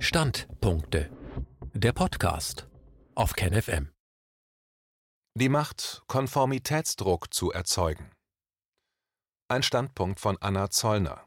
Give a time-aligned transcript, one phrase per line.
[0.00, 1.10] Standpunkte.
[1.74, 2.68] Der Podcast
[3.16, 3.90] auf KenFM.
[5.34, 8.12] Die Macht, Konformitätsdruck zu erzeugen.
[9.48, 11.26] Ein Standpunkt von Anna Zollner.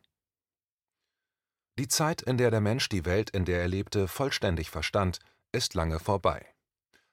[1.77, 5.19] Die Zeit, in der der Mensch die Welt, in der er lebte, vollständig verstand,
[5.51, 6.45] ist lange vorbei.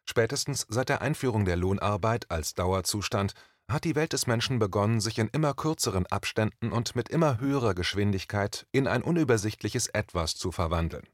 [0.09, 3.35] Spätestens seit der Einführung der Lohnarbeit als Dauerzustand
[3.69, 7.75] hat die Welt des Menschen begonnen, sich in immer kürzeren Abständen und mit immer höherer
[7.75, 11.07] Geschwindigkeit in ein unübersichtliches Etwas zu verwandeln.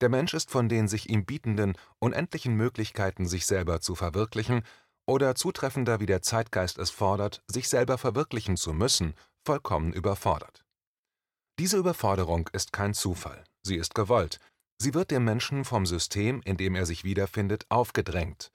[0.00, 4.62] Der Mensch ist von den sich ihm bietenden, unendlichen Möglichkeiten, sich selber zu verwirklichen,
[5.06, 9.14] oder zutreffender wie der Zeitgeist es fordert, sich selber verwirklichen zu müssen,
[9.44, 10.64] vollkommen überfordert.
[11.58, 14.40] Diese Überforderung ist kein Zufall, sie ist gewollt,
[14.78, 18.50] sie wird dem Menschen vom System, in dem er sich wiederfindet, aufgedrängt,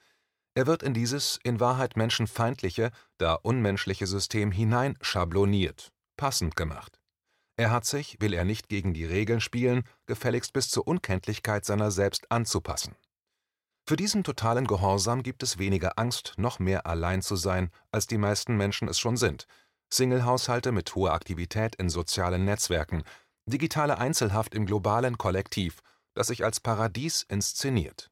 [0.60, 6.99] er wird in dieses in Wahrheit menschenfeindliche, da unmenschliche System hinein schabloniert, passend gemacht.
[7.60, 11.92] Er hat sich, will er nicht gegen die Regeln spielen, gefälligst bis zur Unkenntlichkeit seiner
[11.92, 12.96] selbst anzupassen.
[13.86, 18.18] Für diesen totalen Gehorsam gibt es weniger Angst, noch mehr allein zu sein, als die
[18.18, 19.46] meisten Menschen es schon sind.
[19.90, 23.04] Singlehaushalte mit hoher Aktivität in sozialen Netzwerken,
[23.46, 25.82] digitale Einzelhaft im globalen Kollektiv,
[26.14, 28.10] das sich als Paradies inszeniert.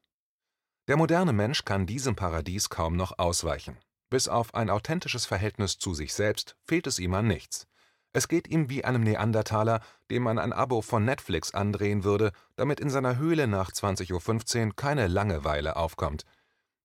[0.88, 3.78] Der moderne Mensch kann diesem Paradies kaum noch ausweichen.
[4.10, 7.66] Bis auf ein authentisches Verhältnis zu sich selbst fehlt es ihm an nichts.
[8.12, 12.80] Es geht ihm wie einem Neandertaler, dem man ein Abo von Netflix andrehen würde, damit
[12.80, 16.24] in seiner Höhle nach 20.15 Uhr keine Langeweile aufkommt.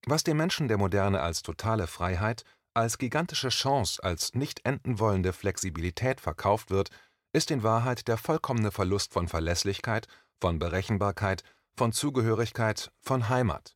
[0.05, 5.31] Was dem Menschen der Moderne als totale Freiheit, als gigantische Chance, als nicht enden wollende
[5.31, 6.89] Flexibilität verkauft wird,
[7.31, 10.07] ist in Wahrheit der vollkommene Verlust von Verlässlichkeit,
[10.41, 11.43] von Berechenbarkeit,
[11.75, 13.75] von Zugehörigkeit, von Heimat.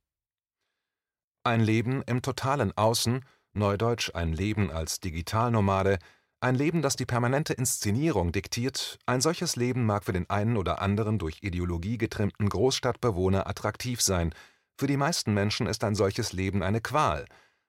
[1.44, 5.98] Ein Leben im totalen Außen, neudeutsch ein Leben als Digitalnomade,
[6.40, 10.82] ein Leben, das die permanente Inszenierung diktiert, ein solches Leben mag für den einen oder
[10.82, 14.34] anderen durch Ideologie getrimmten Großstadtbewohner attraktiv sein,
[14.78, 17.26] für die meisten Menschen ist ein solches Leben eine Qual,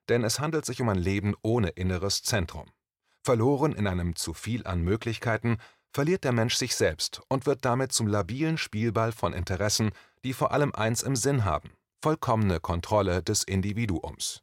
[0.09, 2.67] denn es handelt sich um ein Leben ohne inneres Zentrum.
[3.23, 5.57] Verloren in einem zu viel an Möglichkeiten,
[5.91, 9.91] verliert der Mensch sich selbst und wird damit zum labilen Spielball von Interessen,
[10.23, 11.71] die vor allem eins im Sinn haben
[12.01, 14.41] vollkommene Kontrolle des Individuums.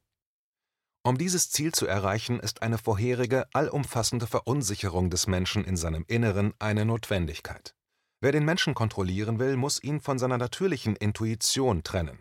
[1.06, 6.52] Um dieses Ziel zu erreichen, ist eine vorherige, allumfassende Verunsicherung des Menschen in seinem Inneren
[6.58, 7.76] eine Notwendigkeit.
[8.20, 12.18] Wer den Menschen kontrollieren will, muss ihn von seiner natürlichen Intuition trennen.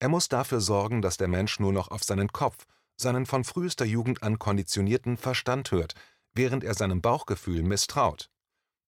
[0.00, 3.84] Er muss dafür sorgen, dass der Mensch nur noch auf seinen Kopf, seinen von frühester
[3.84, 5.94] Jugend an konditionierten Verstand hört,
[6.34, 8.30] während er seinem Bauchgefühl misstraut.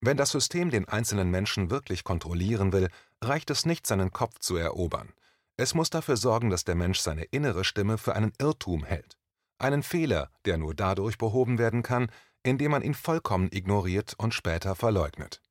[0.00, 2.88] Wenn das System den einzelnen Menschen wirklich kontrollieren will,
[3.22, 5.12] reicht es nicht, seinen Kopf zu erobern.
[5.56, 9.16] Es muss dafür sorgen, dass der Mensch seine innere Stimme für einen Irrtum hält.
[9.58, 12.10] Einen Fehler, der nur dadurch behoben werden kann,
[12.42, 15.42] indem man ihn vollkommen ignoriert und später verleugnet.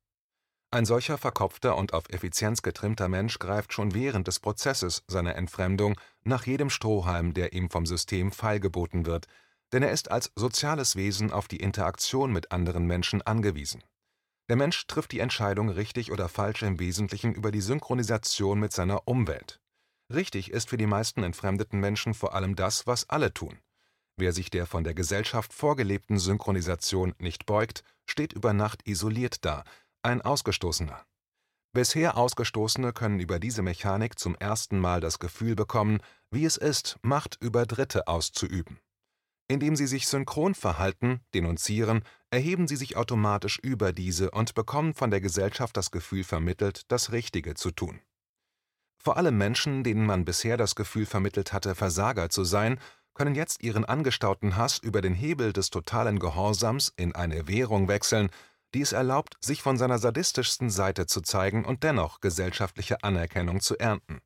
[0.70, 5.98] Ein solcher verkopfter und auf Effizienz getrimmter Mensch greift schon während des Prozesses seiner Entfremdung
[6.24, 9.26] nach jedem Strohhalm, der ihm vom System feilgeboten wird,
[9.72, 13.82] denn er ist als soziales Wesen auf die Interaktion mit anderen Menschen angewiesen.
[14.48, 19.08] Der Mensch trifft die Entscheidung richtig oder falsch im Wesentlichen über die Synchronisation mit seiner
[19.08, 19.60] Umwelt.
[20.12, 23.58] Richtig ist für die meisten entfremdeten Menschen vor allem das, was alle tun.
[24.18, 29.64] Wer sich der von der Gesellschaft vorgelebten Synchronisation nicht beugt, steht über Nacht isoliert da,
[30.02, 31.04] ein Ausgestoßener.
[31.74, 35.98] Bisher Ausgestoßene können über diese Mechanik zum ersten Mal das Gefühl bekommen,
[36.30, 38.80] wie es ist, Macht über Dritte auszuüben.
[39.48, 45.10] Indem sie sich synchron verhalten, denunzieren, erheben sie sich automatisch über diese und bekommen von
[45.10, 48.00] der Gesellschaft das Gefühl vermittelt, das Richtige zu tun.
[48.98, 52.80] Vor allem Menschen, denen man bisher das Gefühl vermittelt hatte, Versager zu sein,
[53.16, 58.30] können jetzt ihren angestauten Hass über den Hebel des totalen Gehorsams in eine Währung wechseln,
[58.74, 63.78] die es erlaubt, sich von seiner sadistischsten Seite zu zeigen und dennoch gesellschaftliche Anerkennung zu
[63.78, 64.20] ernten.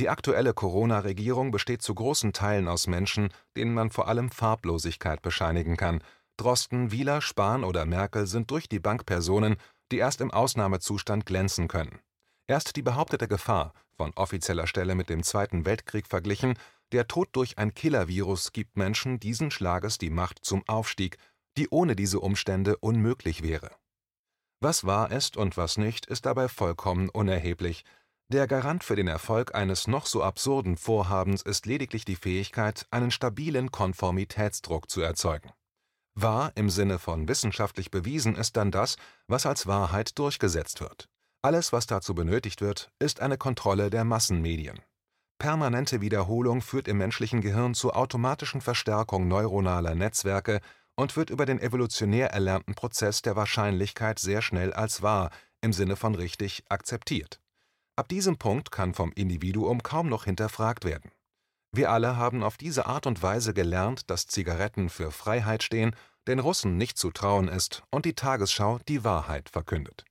[0.00, 5.76] Die aktuelle Corona-Regierung besteht zu großen Teilen aus Menschen, denen man vor allem Farblosigkeit bescheinigen
[5.76, 6.02] kann.
[6.36, 9.56] Drosten, Wieler, Spahn oder Merkel sind durch die Bank Personen,
[9.92, 12.00] die erst im Ausnahmezustand glänzen können.
[12.48, 16.58] Erst die behauptete Gefahr, von offizieller Stelle mit dem Zweiten Weltkrieg verglichen,
[16.94, 21.18] der Tod durch ein Killer-Virus gibt Menschen diesen Schlages die Macht zum Aufstieg,
[21.56, 23.70] die ohne diese Umstände unmöglich wäre.
[24.60, 27.84] Was wahr ist und was nicht, ist dabei vollkommen unerheblich.
[28.28, 33.10] Der Garant für den Erfolg eines noch so absurden Vorhabens ist lediglich die Fähigkeit, einen
[33.10, 35.52] stabilen Konformitätsdruck zu erzeugen.
[36.14, 38.96] Wahr im Sinne von wissenschaftlich bewiesen ist dann das,
[39.26, 41.08] was als Wahrheit durchgesetzt wird.
[41.42, 44.80] Alles, was dazu benötigt wird, ist eine Kontrolle der Massenmedien.
[45.38, 50.60] Permanente Wiederholung führt im menschlichen Gehirn zur automatischen Verstärkung neuronaler Netzwerke
[50.96, 55.96] und wird über den evolutionär erlernten Prozess der Wahrscheinlichkeit sehr schnell als wahr, im Sinne
[55.96, 57.40] von richtig, akzeptiert.
[57.96, 61.10] Ab diesem Punkt kann vom Individuum kaum noch hinterfragt werden.
[61.72, 65.96] Wir alle haben auf diese Art und Weise gelernt, dass Zigaretten für Freiheit stehen,
[66.28, 70.04] den Russen nicht zu trauen ist und die Tagesschau die Wahrheit verkündet.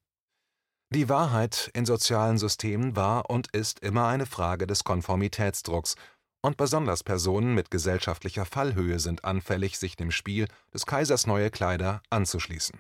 [0.94, 5.96] Die Wahrheit in sozialen Systemen war und ist immer eine Frage des Konformitätsdrucks,
[6.44, 12.04] und besonders Personen mit gesellschaftlicher Fallhöhe sind anfällig, sich dem Spiel des Kaisers neue Kleider
[12.12, 12.80] anzuschließen.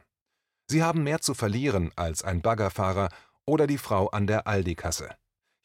[0.70, 3.10] Sie haben mehr zu verlieren als ein Baggerfahrer
[3.48, 5.10] oder die Frau an der Aldi-Kasse.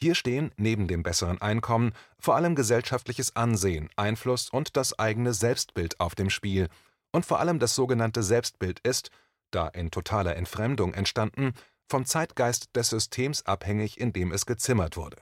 [0.00, 6.00] Hier stehen neben dem besseren Einkommen vor allem gesellschaftliches Ansehen, Einfluss und das eigene Selbstbild
[6.00, 6.70] auf dem Spiel,
[7.12, 9.10] und vor allem das sogenannte Selbstbild ist,
[9.50, 11.52] da in totaler Entfremdung entstanden,
[11.88, 15.16] vom Zeitgeist des Systems abhängig, in dem es gezimmert wurde.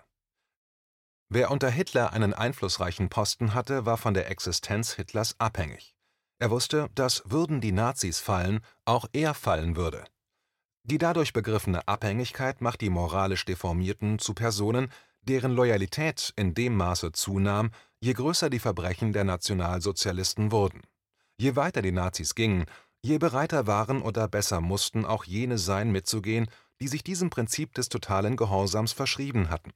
[1.28, 5.96] Wer unter Hitler einen einflussreichen Posten hatte, war von der Existenz Hitlers abhängig.
[6.38, 10.04] Er wusste, dass würden die Nazis fallen, auch er fallen würde.
[10.84, 14.92] Die dadurch begriffene Abhängigkeit macht die moralisch Deformierten zu Personen,
[15.22, 20.82] deren Loyalität in dem Maße zunahm, je größer die Verbrechen der Nationalsozialisten wurden.
[21.38, 22.66] Je weiter die Nazis gingen,
[23.02, 26.48] je bereiter waren oder besser mussten auch jene sein, mitzugehen,
[26.81, 29.72] die sich diesem Prinzip des totalen Gehorsams verschrieben hatten.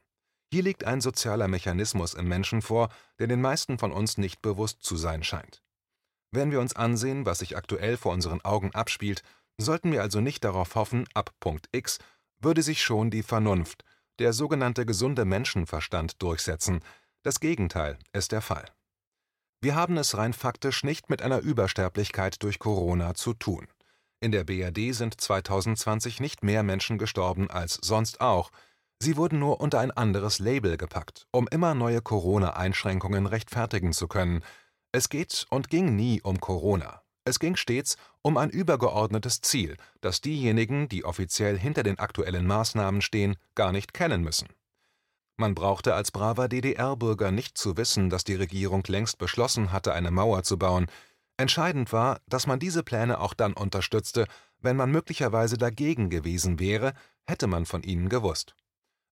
[0.52, 2.88] Hier liegt ein sozialer Mechanismus im Menschen vor,
[3.18, 5.62] der den meisten von uns nicht bewusst zu sein scheint.
[6.32, 9.22] Wenn wir uns ansehen, was sich aktuell vor unseren Augen abspielt,
[9.58, 11.98] sollten wir also nicht darauf hoffen, ab Punkt X
[12.40, 13.84] würde sich schon die Vernunft,
[14.18, 16.80] der sogenannte gesunde Menschenverstand durchsetzen.
[17.22, 18.66] Das Gegenteil ist der Fall.
[19.62, 23.66] Wir haben es rein faktisch nicht mit einer Übersterblichkeit durch Corona zu tun.
[24.20, 28.50] In der BRD sind 2020 nicht mehr Menschen gestorben als sonst auch,
[29.02, 34.44] Sie wurden nur unter ein anderes Label gepackt, um immer neue Corona-Einschränkungen rechtfertigen zu können.
[34.92, 37.00] Es geht und ging nie um Corona.
[37.24, 43.00] Es ging stets um ein übergeordnetes Ziel, das diejenigen, die offiziell hinter den aktuellen Maßnahmen
[43.00, 44.48] stehen, gar nicht kennen müssen.
[45.40, 50.10] Man brauchte als braver DDR-Bürger nicht zu wissen, dass die Regierung längst beschlossen hatte, eine
[50.10, 50.84] Mauer zu bauen.
[51.38, 54.26] Entscheidend war, dass man diese Pläne auch dann unterstützte,
[54.58, 56.92] wenn man möglicherweise dagegen gewesen wäre,
[57.26, 58.54] hätte man von ihnen gewusst.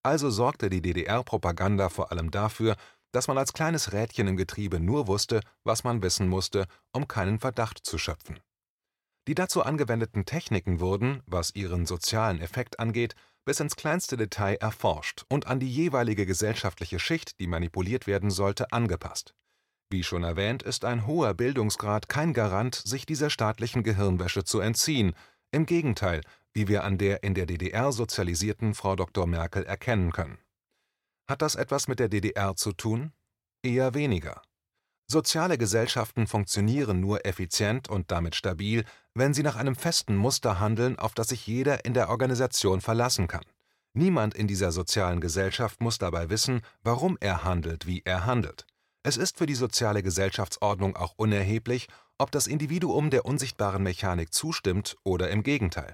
[0.03, 2.75] Also sorgte die DDR-Propaganda vor allem dafür,
[3.11, 7.39] dass man als kleines Rädchen im Getriebe nur wusste, was man wissen musste, um keinen
[7.39, 8.39] Verdacht zu schöpfen.
[9.27, 13.15] Die dazu angewendeten Techniken wurden, was ihren sozialen Effekt angeht,
[13.45, 18.71] bis ins kleinste Detail erforscht und an die jeweilige gesellschaftliche Schicht, die manipuliert werden sollte,
[18.71, 19.33] angepasst.
[19.91, 25.13] Wie schon erwähnt, ist ein hoher Bildungsgrad kein Garant, sich dieser staatlichen Gehirnwäsche zu entziehen.
[25.51, 26.21] Im Gegenteil,
[26.53, 29.25] wie wir an der in der DDR sozialisierten Frau Dr.
[29.25, 30.37] Merkel erkennen können.
[31.27, 33.13] Hat das etwas mit der DDR zu tun?
[33.63, 34.41] Eher weniger.
[35.11, 38.85] Soziale Gesellschaften funktionieren nur effizient und damit stabil,
[39.15, 43.27] wenn sie nach einem festen Muster handeln, auf das sich jeder in der Organisation verlassen
[43.27, 43.43] kann.
[43.93, 48.67] Niemand in dieser sozialen Gesellschaft muss dabei wissen, warum er handelt, wie er handelt.
[49.01, 51.87] Es ist für die soziale Gesellschaftsordnung auch unerheblich,
[52.19, 55.93] ob das Individuum der unsichtbaren Mechanik zustimmt oder im Gegenteil.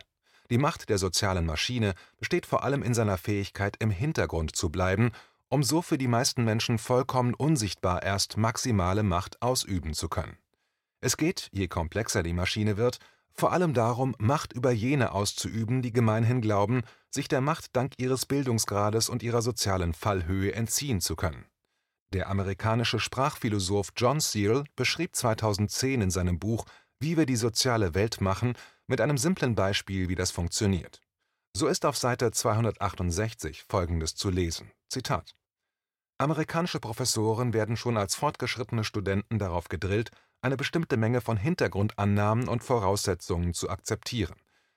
[0.50, 5.12] Die Macht der sozialen Maschine besteht vor allem in seiner Fähigkeit, im Hintergrund zu bleiben,
[5.50, 10.38] um so für die meisten Menschen vollkommen unsichtbar erst maximale Macht ausüben zu können.
[11.02, 13.00] Es geht, je komplexer die Maschine wird,
[13.38, 18.26] vor allem darum, Macht über jene auszuüben, die gemeinhin glauben, sich der Macht dank ihres
[18.26, 21.46] Bildungsgrades und ihrer sozialen Fallhöhe entziehen zu können.
[22.14, 26.66] Der amerikanische Sprachphilosoph John Searle beschrieb 2010 in seinem Buch
[27.00, 28.54] Wie wir die soziale Welt machen
[28.88, 31.02] mit einem simplen Beispiel, wie das funktioniert.
[31.58, 35.36] So ist auf Seite 268 Folgendes zu lesen: Zitat.
[36.18, 40.12] Amerikanische Professoren werden schon als fortgeschrittene Studenten darauf gedrillt,
[40.42, 44.36] eine bestimmte Menge von Hintergrundannahmen und Voraussetzungen zu akzeptieren.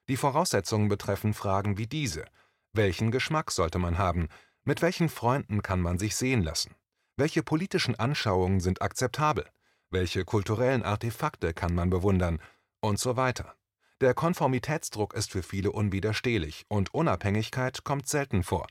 [0.09, 2.25] Die Voraussetzungen betreffen Fragen wie diese:
[2.73, 4.29] Welchen Geschmack sollte man haben?
[4.65, 6.75] Mit welchen Freunden kann man sich sehen lassen?
[7.17, 9.47] Welche politischen Anschauungen sind akzeptabel?
[9.91, 12.41] Welche kulturellen Artefakte kann man bewundern?
[12.81, 13.55] Und so weiter.
[14.01, 18.67] Der Konformitätsdruck ist für viele unwiderstehlich und Unabhängigkeit kommt selten vor.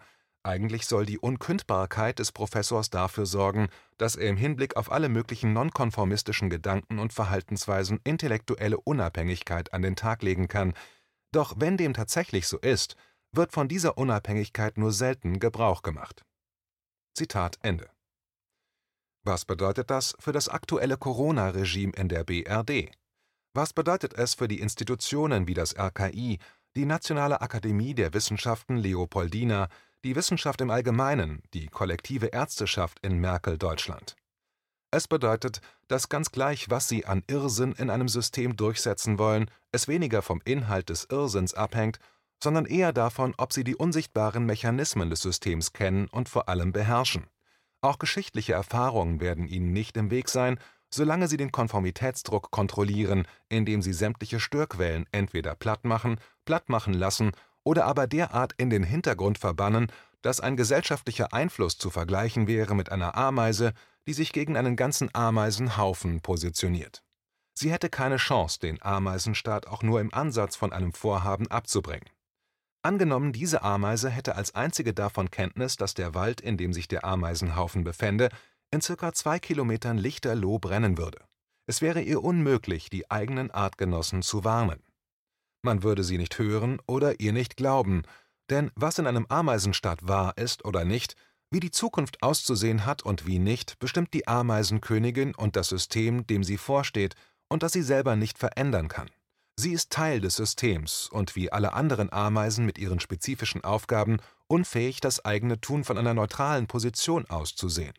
[0.47, 5.51] Eigentlich soll die Unkündbarkeit des Professors dafür sorgen, dass er im Hinblick auf alle möglichen
[5.51, 10.73] nonkonformistischen Gedanken und Verhaltensweisen intellektuelle Unabhängigkeit an den Tag legen kann.
[11.33, 12.95] Doch wenn dem tatsächlich so ist,
[13.33, 16.23] wird von dieser Unabhängigkeit nur selten Gebrauch gemacht.
[17.13, 17.89] Zitat Ende.
[19.25, 22.89] Was bedeutet das für das aktuelle Corona-Regime in der BRD?
[23.53, 26.39] Was bedeutet es für die Institutionen wie das RKI,
[26.77, 29.67] die Nationale Akademie der Wissenschaften Leopoldina,
[30.03, 34.15] die Wissenschaft im Allgemeinen, die kollektive Ärzteschaft in Merkel-Deutschland?
[34.91, 39.87] Es bedeutet, dass ganz gleich, was sie an Irrsinn in einem System durchsetzen wollen, es
[39.87, 41.99] weniger vom Inhalt des Irrsinns abhängt,
[42.41, 47.25] sondern eher davon, ob sie die unsichtbaren Mechanismen des Systems kennen und vor allem beherrschen.
[47.81, 53.81] Auch geschichtliche Erfahrungen werden ihnen nicht im Weg sein, solange sie den Konformitätsdruck kontrollieren, indem
[53.81, 57.31] sie sämtliche Störquellen entweder plattmachen, plattmachen lassen
[57.67, 62.93] oder aber derart in den Hintergrund verbannen, dass ein gesellschaftlicher Einfluss zu vergleichen wäre mit
[62.93, 63.73] einer Ameise,
[64.07, 67.03] die sich gegen einen ganzen Ameisenhaufen positioniert.
[67.53, 72.09] Sie hätte keine Chance, den Ameisenstaat auch nur im Ansatz von einem Vorhaben abzubringen.
[72.83, 77.03] Angenommen, diese Ameise hätte als einzige davon Kenntnis, dass der Wald, in dem sich der
[77.03, 78.29] Ameisenhaufen befände,
[78.71, 81.19] in circa zwei Kilometern lichterloh brennen würde.
[81.65, 84.86] Es wäre ihr unmöglich, die eigenen Artgenossen zu warnen.
[85.67, 88.03] Man würde sie nicht hören oder ihr nicht glauben,
[88.49, 91.17] denn was in einem Ameisenstaat wahr ist oder nicht,
[91.51, 96.45] wie die Zukunft auszusehen hat und wie nicht, bestimmt die Ameisenkönigin und das System, dem
[96.45, 97.15] sie vorsteht
[97.49, 99.09] und das sie selber nicht verändern kann.
[99.57, 105.01] Sie ist Teil des Systems und wie alle anderen Ameisen mit ihren spezifischen Aufgaben unfähig,
[105.01, 107.93] das eigene Tun von einer neutralen Position auszusehen.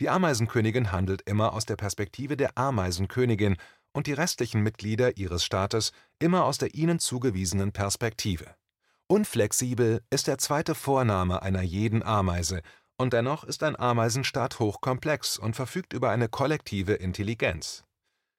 [0.00, 3.56] Die Ameisenkönigin handelt immer aus der Perspektive der Ameisenkönigin
[3.92, 8.54] und die restlichen Mitglieder ihres Staates immer aus der ihnen zugewiesenen Perspektive.
[9.06, 12.62] Unflexibel ist der zweite Vorname einer jeden Ameise,
[12.98, 17.84] und dennoch ist ein Ameisenstaat hochkomplex und verfügt über eine kollektive Intelligenz.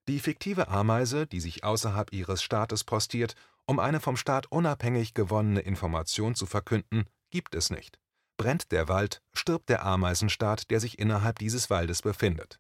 [0.07, 5.61] Die fiktive Ameise, die sich außerhalb ihres Staates postiert, um eine vom Staat unabhängig gewonnene
[5.61, 7.99] Information zu verkünden, gibt es nicht.
[8.37, 12.59] Brennt der Wald, stirbt der Ameisenstaat, der sich innerhalb dieses Waldes befindet.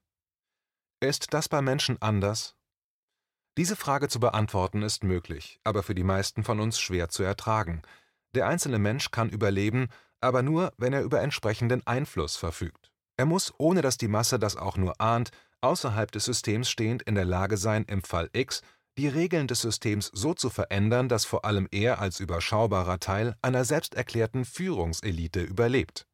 [0.99, 2.55] Ist das bei Menschen anders?
[3.59, 7.81] Diese Frage zu beantworten ist möglich, aber für die meisten von uns schwer zu ertragen.
[8.33, 9.89] Der einzelne Mensch kann überleben,
[10.21, 12.93] aber nur, wenn er über entsprechenden Einfluss verfügt.
[13.17, 17.15] Er muss, ohne dass die Masse das auch nur ahnt, außerhalb des Systems stehend in
[17.15, 18.61] der Lage sein, im Fall X
[18.97, 23.65] die Regeln des Systems so zu verändern, dass vor allem er als überschaubarer Teil einer
[23.65, 26.07] selbsterklärten Führungselite überlebt.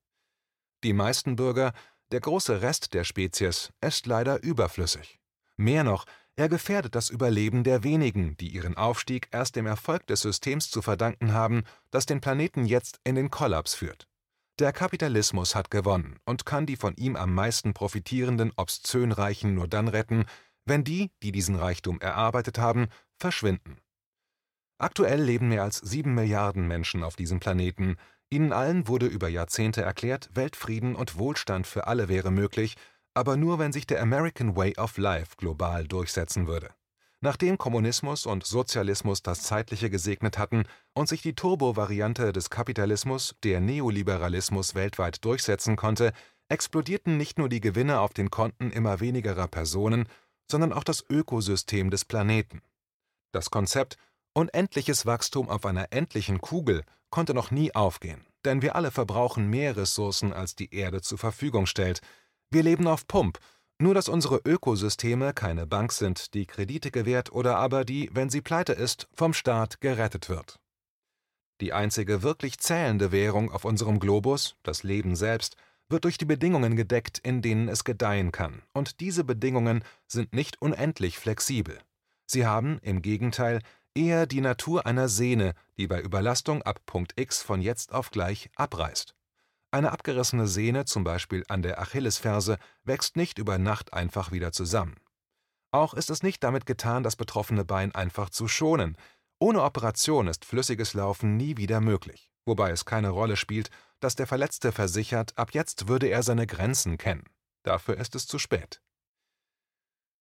[0.83, 1.73] Die meisten Bürger,
[2.11, 5.19] der große Rest der Spezies, ist leider überflüssig.
[5.57, 10.21] Mehr noch, er gefährdet das Überleben der wenigen, die ihren Aufstieg erst dem Erfolg des
[10.21, 14.07] Systems zu verdanken haben, das den Planeten jetzt in den Kollaps führt.
[14.59, 19.67] Der Kapitalismus hat gewonnen und kann die von ihm am meisten profitierenden obszön Reichen nur
[19.67, 20.25] dann retten,
[20.65, 22.87] wenn die, die diesen Reichtum erarbeitet haben,
[23.17, 23.77] verschwinden.
[24.77, 27.95] Aktuell leben mehr als sieben Milliarden Menschen auf diesem Planeten.
[28.29, 32.75] Ihnen allen wurde über Jahrzehnte erklärt, Weltfrieden und Wohlstand für alle wäre möglich,
[33.15, 36.69] aber nur wenn sich der American Way of Life global durchsetzen würde.
[37.21, 43.61] Nachdem Kommunismus und Sozialismus das Zeitliche gesegnet hatten und sich die Turbo-Variante des Kapitalismus, der
[43.61, 46.11] Neoliberalismus, weltweit durchsetzen konnte,
[46.49, 50.07] explodierten nicht nur die Gewinne auf den Konten immer wenigerer Personen,
[50.51, 52.61] sondern auch das Ökosystem des Planeten.
[53.31, 53.97] Das Konzept
[54.33, 59.77] unendliches Wachstum auf einer endlichen Kugel konnte noch nie aufgehen, denn wir alle verbrauchen mehr
[59.77, 62.01] Ressourcen, als die Erde zur Verfügung stellt,
[62.55, 63.37] wir leben auf Pump,
[63.79, 68.39] nur dass unsere Ökosysteme keine Bank sind, die Kredite gewährt oder aber die, wenn sie
[68.39, 70.57] pleite ist, vom Staat gerettet wird.
[71.59, 75.57] Die einzige wirklich zählende Währung auf unserem Globus, das Leben selbst,
[75.89, 80.61] wird durch die Bedingungen gedeckt, in denen es gedeihen kann, und diese Bedingungen sind nicht
[80.61, 81.77] unendlich flexibel.
[82.25, 83.59] Sie haben, im Gegenteil,
[83.93, 88.49] eher die Natur einer Sehne, die bei Überlastung ab Punkt X von jetzt auf gleich
[88.55, 89.14] abreißt.
[89.75, 94.95] Eine abgerissene Sehne, zum Beispiel an der Achillesferse, wächst nicht über Nacht einfach wieder zusammen.
[95.71, 98.95] Auch ist es nicht damit getan, das betroffene Bein einfach zu schonen.
[99.37, 104.27] Ohne Operation ist flüssiges Laufen nie wieder möglich, wobei es keine Rolle spielt, dass der
[104.27, 107.25] Verletzte versichert, ab jetzt würde er seine Grenzen kennen.
[107.63, 108.81] Dafür ist es zu spät.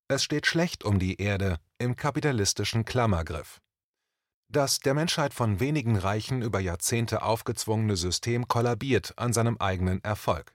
[0.08, 3.60] Es steht schlecht um die Erde im kapitalistischen Klammergriff.
[4.48, 10.54] Das der Menschheit von wenigen Reichen über Jahrzehnte aufgezwungene System kollabiert an seinem eigenen Erfolg.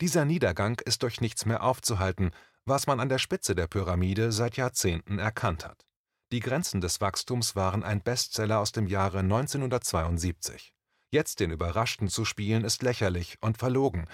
[0.00, 2.30] Dieser Niedergang ist durch nichts mehr aufzuhalten,
[2.64, 5.86] was man an der Spitze der Pyramide seit Jahrzehnten erkannt hat.
[6.30, 10.74] Die Grenzen des Wachstums waren ein Bestseller aus dem Jahre 1972.
[11.10, 14.06] Jetzt den Überraschten zu spielen, ist lächerlich und verlogen.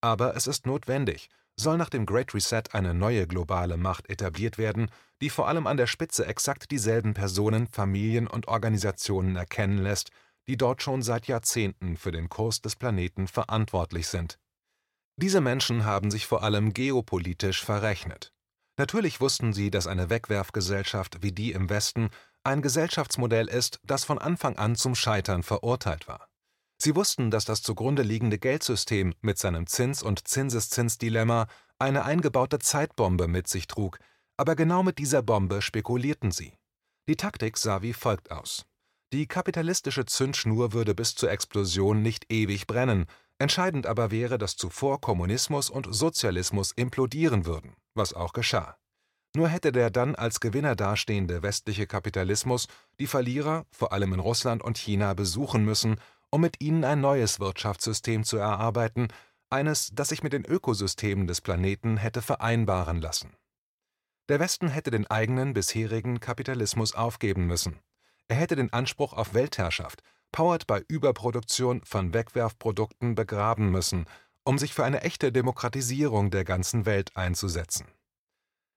[0.00, 1.28] Aber es ist notwendig,
[1.60, 5.76] soll nach dem Great Reset eine neue globale Macht etabliert werden, die vor allem an
[5.76, 10.10] der Spitze exakt dieselben Personen, Familien und Organisationen erkennen lässt,
[10.46, 14.38] die dort schon seit Jahrzehnten für den Kurs des Planeten verantwortlich sind.
[15.16, 18.32] Diese Menschen haben sich vor allem geopolitisch verrechnet.
[18.78, 22.10] Natürlich wussten sie, dass eine Wegwerfgesellschaft wie die im Westen
[22.44, 26.28] ein Gesellschaftsmodell ist, das von Anfang an zum Scheitern verurteilt war.
[26.80, 33.26] Sie wussten, dass das zugrunde liegende Geldsystem mit seinem Zins- und Zinseszinsdilemma eine eingebaute Zeitbombe
[33.26, 33.98] mit sich trug,
[34.36, 36.52] aber genau mit dieser Bombe spekulierten sie.
[37.08, 38.64] Die Taktik sah wie folgt aus.
[39.12, 43.06] Die kapitalistische Zündschnur würde bis zur Explosion nicht ewig brennen,
[43.38, 48.76] entscheidend aber wäre, dass zuvor Kommunismus und Sozialismus implodieren würden, was auch geschah.
[49.34, 52.66] Nur hätte der dann als Gewinner dastehende westliche Kapitalismus
[52.98, 55.96] die Verlierer, vor allem in Russland und China, besuchen müssen,
[56.30, 59.08] um mit ihnen ein neues Wirtschaftssystem zu erarbeiten,
[59.50, 63.36] eines, das sich mit den Ökosystemen des Planeten hätte vereinbaren lassen.
[64.28, 67.78] Der Westen hätte den eigenen bisherigen Kapitalismus aufgeben müssen.
[68.28, 74.04] Er hätte den Anspruch auf Weltherrschaft, powered bei Überproduktion von Wegwerfprodukten, begraben müssen,
[74.44, 77.86] um sich für eine echte Demokratisierung der ganzen Welt einzusetzen.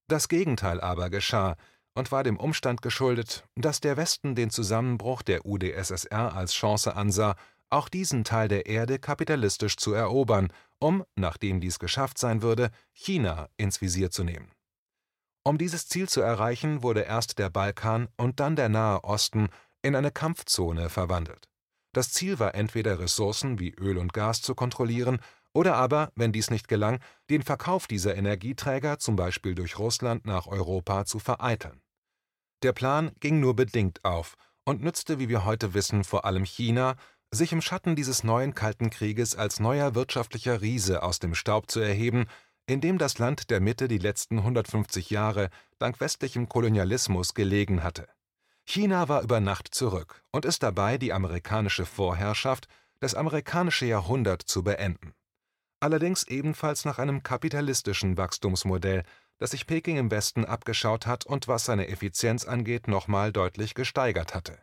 [0.08, 1.58] Das Gegenteil aber geschah
[1.94, 7.36] und war dem Umstand geschuldet, dass der Westen den Zusammenbruch der UdSSR als Chance ansah,
[7.70, 13.50] auch diesen Teil der Erde kapitalistisch zu erobern, um, nachdem dies geschafft sein würde, China
[13.58, 14.52] ins Visier zu nehmen.
[15.44, 19.50] Um dieses Ziel zu erreichen, wurde erst der Balkan und dann der Nahe Osten
[19.82, 21.48] in eine Kampfzone verwandelt.
[21.94, 25.20] Das Ziel war entweder Ressourcen wie Öl und Gas zu kontrollieren
[25.54, 30.48] oder aber, wenn dies nicht gelang, den Verkauf dieser Energieträger zum Beispiel durch Russland nach
[30.48, 31.82] Europa zu vereiteln.
[32.64, 36.96] Der Plan ging nur bedingt auf und nützte, wie wir heute wissen, vor allem China,
[37.32, 41.80] sich im Schatten dieses neuen Kalten Krieges als neuer wirtschaftlicher Riese aus dem Staub zu
[41.80, 42.28] erheben
[42.72, 48.08] in dem das Land der Mitte die letzten 150 Jahre dank westlichem Kolonialismus gelegen hatte.
[48.66, 52.68] China war über Nacht zurück und ist dabei, die amerikanische Vorherrschaft,
[53.00, 55.14] das amerikanische Jahrhundert zu beenden.
[55.82, 59.04] Allerdings ebenfalls nach einem kapitalistischen Wachstumsmodell,
[59.40, 64.36] das sich Peking im Westen abgeschaut hat und was seine Effizienz angeht, nochmal deutlich gesteigert
[64.36, 64.60] hatte.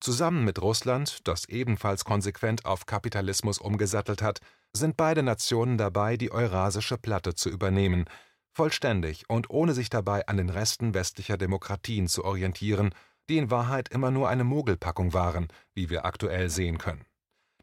[0.00, 4.40] Zusammen mit Russland, das ebenfalls konsequent auf Kapitalismus umgesattelt hat,
[4.72, 8.06] sind beide Nationen dabei, die Eurasische Platte zu übernehmen,
[8.54, 12.94] vollständig und ohne sich dabei an den Resten westlicher Demokratien zu orientieren,
[13.28, 17.04] die in Wahrheit immer nur eine Mogelpackung waren, wie wir aktuell sehen können.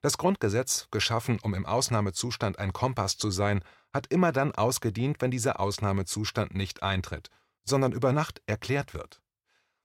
[0.04, 5.32] Das Grundgesetz, geschaffen, um im Ausnahmezustand ein Kompass zu sein, hat immer dann ausgedient, wenn
[5.32, 7.30] dieser Ausnahmezustand nicht eintritt,
[7.64, 9.22] sondern über Nacht erklärt wird.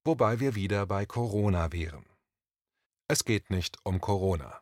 [0.05, 2.05] Wobei wir wieder bei Corona wären.
[3.07, 4.61] Es geht nicht um Corona.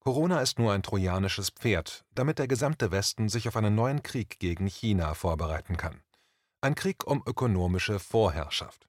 [0.00, 4.40] Corona ist nur ein trojanisches Pferd, damit der gesamte Westen sich auf einen neuen Krieg
[4.40, 6.02] gegen China vorbereiten kann.
[6.60, 8.88] Ein Krieg um ökonomische Vorherrschaft.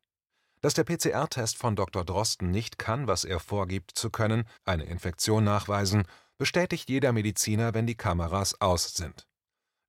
[0.61, 2.03] Dass der PCR-Test von Dr.
[2.03, 6.03] Drosten nicht kann, was er vorgibt zu können, eine Infektion nachweisen,
[6.37, 9.27] bestätigt jeder Mediziner, wenn die Kameras aus sind.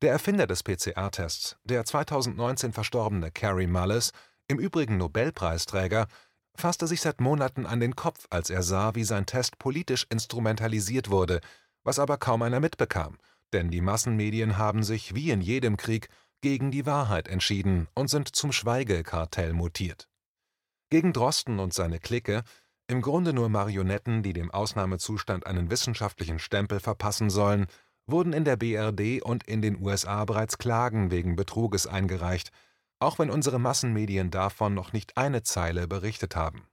[0.03, 4.13] Der Erfinder des PCR-Tests, der 2019 verstorbene Carrie Mullis,
[4.47, 6.07] im Übrigen Nobelpreisträger,
[6.55, 11.11] fasste sich seit Monaten an den Kopf, als er sah, wie sein Test politisch instrumentalisiert
[11.11, 11.41] wurde,
[11.85, 13.19] was aber kaum einer mitbekam,
[13.53, 16.09] denn die Massenmedien haben sich, wie in jedem Krieg,
[16.41, 20.08] gegen die Wahrheit entschieden und sind zum Schweigekartell mutiert.
[20.91, 22.43] Gegen Drosten und seine Clique,
[22.87, 27.67] im Grunde nur Marionetten, die dem Ausnahmezustand einen wissenschaftlichen Stempel verpassen sollen,
[28.07, 32.51] wurden in der BRD und in den USA bereits Klagen wegen Betruges eingereicht,
[33.01, 36.67] auch wenn unsere Massenmedien davon noch nicht eine Zeile berichtet haben.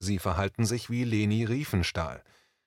[0.00, 2.22] Sie verhalten sich wie Leni Riefenstahl.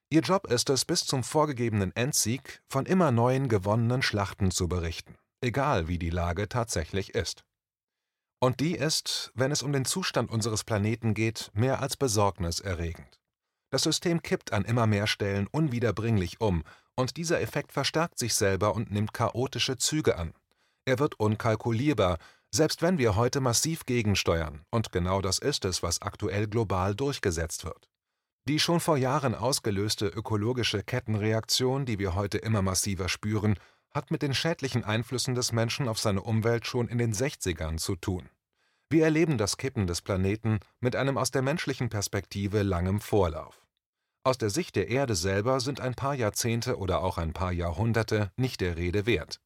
[0.10, 5.16] Ihr Job ist es, bis zum vorgegebenen Endsieg von immer neuen gewonnenen Schlachten zu berichten,
[5.42, 7.44] egal wie die Lage tatsächlich ist.
[8.40, 13.20] Und die ist, wenn es um den Zustand unseres Planeten geht, mehr als besorgniserregend.
[13.70, 16.64] Das System kippt an immer mehr Stellen unwiederbringlich um,
[16.96, 20.34] und dieser Effekt verstärkt sich selber und nimmt chaotische Züge an.
[20.86, 22.18] Er wird unkalkulierbar,
[22.52, 27.64] selbst wenn wir heute massiv gegensteuern, und genau das ist es, was aktuell global durchgesetzt
[27.64, 27.90] wird.
[28.48, 33.60] Die schon vor Jahren ausgelöste ökologische Kettenreaktion, die wir heute immer massiver spüren,
[33.92, 37.96] hat mit den schädlichen Einflüssen des Menschen auf seine Umwelt schon in den 60ern zu
[37.96, 38.30] tun.
[38.90, 43.66] Wir erleben das Kippen des Planeten mit einem aus der menschlichen Perspektive langem Vorlauf.
[44.24, 48.32] Aus der Sicht der Erde selber sind ein paar Jahrzehnte oder auch ein paar Jahrhunderte
[48.36, 49.40] nicht der Rede wert.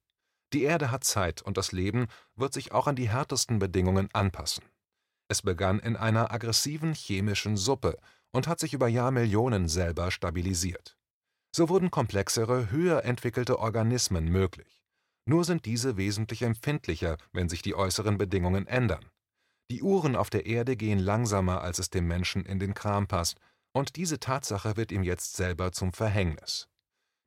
[0.54, 4.64] Die Erde hat Zeit und das Leben wird sich auch an die härtesten Bedingungen anpassen.
[5.28, 7.98] Es begann in einer aggressiven chemischen Suppe
[8.32, 10.98] und hat sich über Jahrmillionen selber stabilisiert.
[11.56, 14.82] So wurden komplexere, höher entwickelte Organismen möglich.
[15.26, 19.06] Nur sind diese wesentlich empfindlicher, wenn sich die äußeren Bedingungen ändern.
[19.72, 23.40] Die Uhren auf der Erde gehen langsamer, als es dem Menschen in den Kram passt,
[23.72, 26.68] und diese Tatsache wird ihm jetzt selber zum Verhängnis.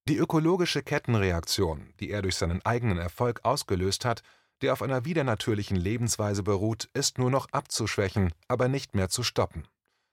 [0.09, 4.23] Die ökologische Kettenreaktion, die er durch seinen eigenen Erfolg ausgelöst hat,
[4.63, 9.67] der auf einer widernatürlichen Lebensweise beruht, ist nur noch abzuschwächen, aber nicht mehr zu stoppen.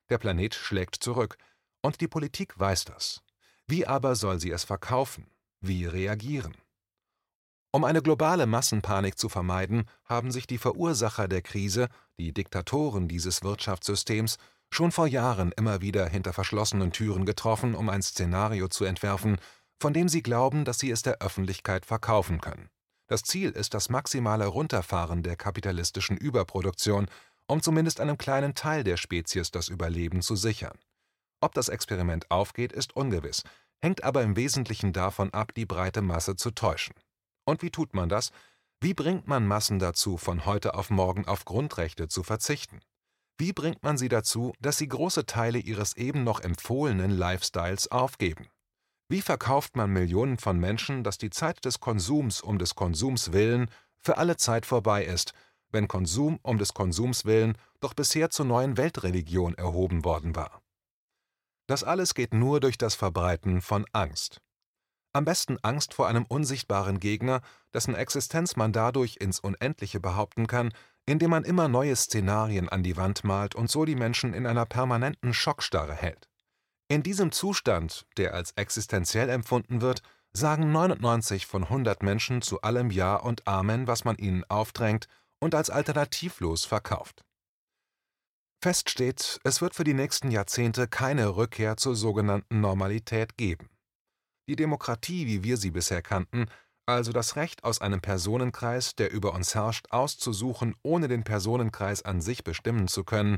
[0.10, 1.38] Der Planet schlägt zurück,
[1.82, 3.22] und die Politik weiß das.
[3.68, 5.28] Wie aber soll sie es verkaufen?
[5.62, 6.56] Wie reagieren?
[7.72, 11.88] Um eine globale Massenpanik zu vermeiden, haben sich die Verursacher der Krise,
[12.20, 14.38] die Diktatoren dieses Wirtschaftssystems,
[14.70, 19.38] schon vor Jahren immer wieder hinter verschlossenen Türen getroffen, um ein Szenario zu entwerfen,
[19.80, 22.70] von dem sie glauben, dass sie es der Öffentlichkeit verkaufen können.
[23.08, 27.08] Das Ziel ist das maximale Runterfahren der kapitalistischen Überproduktion,
[27.48, 30.78] um zumindest einem kleinen Teil der Spezies das Überleben zu sichern.
[31.44, 33.44] Ob das Experiment aufgeht, ist ungewiss,
[33.82, 36.96] hängt aber im Wesentlichen davon ab, die breite Masse zu täuschen.
[37.44, 38.32] Und wie tut man das?
[38.80, 42.80] Wie bringt man Massen dazu, von heute auf morgen auf Grundrechte zu verzichten?
[43.38, 48.48] Wie bringt man sie dazu, dass sie große Teile ihres eben noch empfohlenen Lifestyles aufgeben?
[49.10, 53.70] Wie verkauft man Millionen von Menschen, dass die Zeit des Konsums um des Konsums willen
[54.00, 55.34] für alle Zeit vorbei ist,
[55.72, 60.63] wenn Konsum um des Konsums willen doch bisher zur neuen Weltreligion erhoben worden war?
[61.68, 64.42] Das alles geht nur durch das Verbreiten von Angst.
[65.14, 67.42] Am besten Angst vor einem unsichtbaren Gegner,
[67.74, 70.74] dessen Existenz man dadurch ins Unendliche behaupten kann,
[71.06, 74.66] indem man immer neue Szenarien an die Wand malt und so die Menschen in einer
[74.66, 76.30] permanenten Schockstarre hält.
[76.88, 80.02] In diesem Zustand, der als existenziell empfunden wird,
[80.34, 85.08] sagen 99 von 100 Menschen zu allem Ja und Amen, was man ihnen aufdrängt
[85.40, 87.24] und als alternativlos verkauft.
[88.64, 93.70] Fest steht, es wird für die nächsten Jahrzehnte keine Rückkehr zur sogenannten Normalität geben.
[94.48, 96.46] Die Demokratie, wie wir sie bisher kannten,
[96.86, 102.22] also das Recht aus einem Personenkreis, der über uns herrscht, auszusuchen, ohne den Personenkreis an
[102.22, 103.38] sich bestimmen zu können,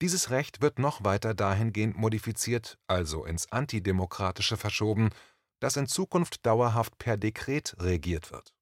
[0.00, 5.10] dieses Recht wird noch weiter dahingehend modifiziert, also ins Antidemokratische verschoben,
[5.60, 8.54] dass in Zukunft dauerhaft per Dekret regiert wird.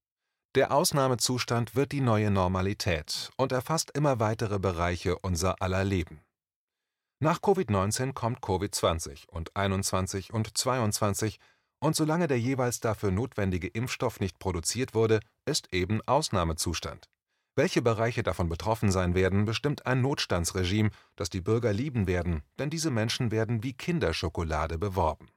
[0.56, 6.22] Der Ausnahmezustand wird die neue Normalität und erfasst immer weitere Bereiche unser aller Leben.
[7.20, 11.38] Nach Covid-19 kommt Covid-20 und 21 und 22
[11.78, 17.08] und solange der jeweils dafür notwendige Impfstoff nicht produziert wurde, ist eben Ausnahmezustand.
[17.54, 22.70] Welche Bereiche davon betroffen sein werden, bestimmt ein Notstandsregime, das die Bürger lieben werden, denn
[22.70, 25.28] diese Menschen werden wie Kinderschokolade beworben.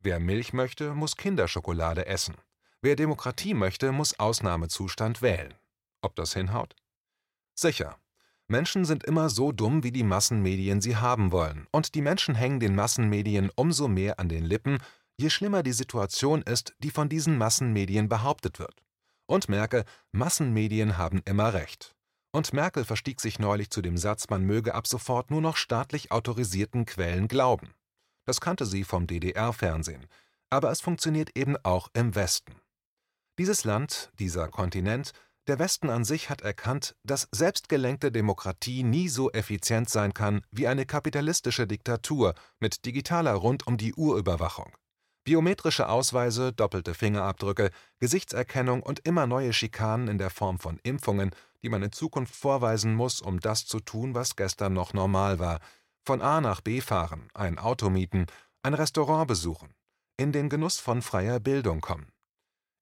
[0.00, 2.34] Wer Milch möchte, muss Kinderschokolade essen.
[2.80, 5.54] Wer Demokratie möchte, muss Ausnahmezustand wählen.
[6.00, 6.76] Ob das hinhaut?
[7.54, 7.98] Sicher.
[8.46, 12.60] Menschen sind immer so dumm, wie die Massenmedien sie haben wollen, und die Menschen hängen
[12.60, 14.78] den Massenmedien umso mehr an den Lippen,
[15.18, 18.84] je schlimmer die Situation ist, die von diesen Massenmedien behauptet wird.
[19.26, 21.96] Und merke, Massenmedien haben immer recht.
[22.30, 26.12] Und Merkel verstieg sich neulich zu dem Satz, man möge ab sofort nur noch staatlich
[26.12, 27.74] autorisierten Quellen glauben.
[28.24, 30.06] Das kannte sie vom DDR-Fernsehen.
[30.48, 32.54] Aber es funktioniert eben auch im Westen.
[33.38, 35.12] Dieses Land, dieser Kontinent,
[35.46, 40.66] der Westen an sich hat erkannt, dass selbstgelenkte Demokratie nie so effizient sein kann wie
[40.66, 44.72] eine kapitalistische Diktatur mit digitaler Rund-um-die-Uhr-Überwachung.
[45.22, 47.70] Biometrische Ausweise, doppelte Fingerabdrücke,
[48.00, 51.30] Gesichtserkennung und immer neue Schikanen in der Form von Impfungen,
[51.62, 55.60] die man in Zukunft vorweisen muss, um das zu tun, was gestern noch normal war.
[56.04, 58.26] Von A nach B fahren, ein Auto mieten,
[58.62, 59.74] ein Restaurant besuchen,
[60.16, 62.10] in den Genuss von freier Bildung kommen.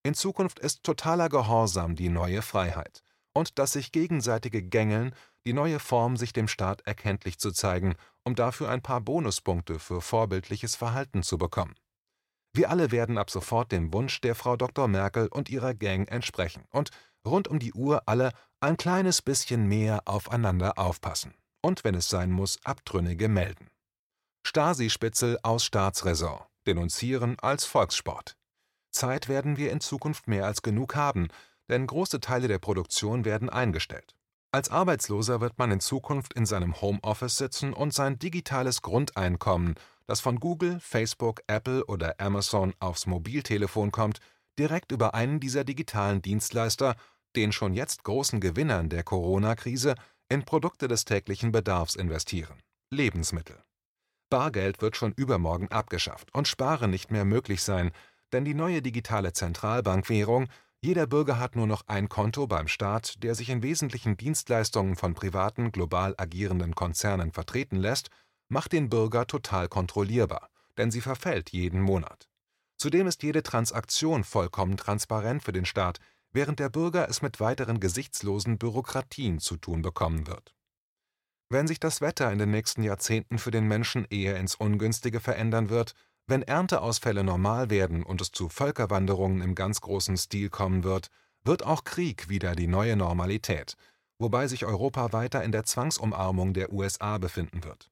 [0.06, 5.12] In Zukunft ist totaler Gehorsam die neue Freiheit und das sich gegenseitige Gängeln
[5.44, 10.00] die neue Form, sich dem Staat erkenntlich zu zeigen, um dafür ein paar Bonuspunkte für
[10.00, 11.74] vorbildliches Verhalten zu bekommen.
[12.52, 14.86] Wir alle werden ab sofort dem Wunsch der Frau Dr.
[14.86, 16.90] Merkel und ihrer Gang entsprechen und
[17.26, 22.30] rund um die Uhr alle ein kleines bisschen mehr aufeinander aufpassen und, wenn es sein
[22.30, 23.70] muss, Abtrünnige melden.
[24.46, 28.35] Stasi-Spitzel aus Staatsräson denunzieren als Volkssport.
[28.96, 31.28] Zeit werden wir in Zukunft mehr als genug haben,
[31.68, 34.14] denn große Teile der Produktion werden eingestellt.
[34.52, 39.74] Als Arbeitsloser wird man in Zukunft in seinem Homeoffice sitzen und sein digitales Grundeinkommen,
[40.06, 44.20] das von Google, Facebook, Apple oder Amazon aufs Mobiltelefon kommt,
[44.58, 46.96] direkt über einen dieser digitalen Dienstleister,
[47.34, 49.94] den schon jetzt großen Gewinnern der Corona-Krise,
[50.28, 52.62] in Produkte des täglichen Bedarfs investieren.
[52.90, 53.62] Lebensmittel.
[54.30, 57.92] Bargeld wird schon übermorgen abgeschafft und Sparen nicht mehr möglich sein,
[58.32, 60.48] denn die neue digitale Zentralbankwährung
[60.86, 65.14] jeder Bürger hat nur noch ein Konto beim Staat, der sich in wesentlichen Dienstleistungen von
[65.14, 68.08] privaten, global agierenden Konzernen vertreten lässt,
[68.48, 72.28] macht den Bürger total kontrollierbar, denn sie verfällt jeden Monat.
[72.76, 75.98] Zudem ist jede Transaktion vollkommen transparent für den Staat,
[76.32, 80.54] während der Bürger es mit weiteren gesichtslosen Bürokratien zu tun bekommen wird.
[81.48, 85.70] Wenn sich das Wetter in den nächsten Jahrzehnten für den Menschen eher ins Ungünstige verändern
[85.70, 85.94] wird,
[86.26, 91.08] wenn Ernteausfälle normal werden und es zu Völkerwanderungen im ganz großen Stil kommen wird,
[91.44, 93.76] wird auch Krieg wieder die neue Normalität,
[94.18, 97.90] wobei sich Europa weiter in der Zwangsumarmung der USA befinden wird.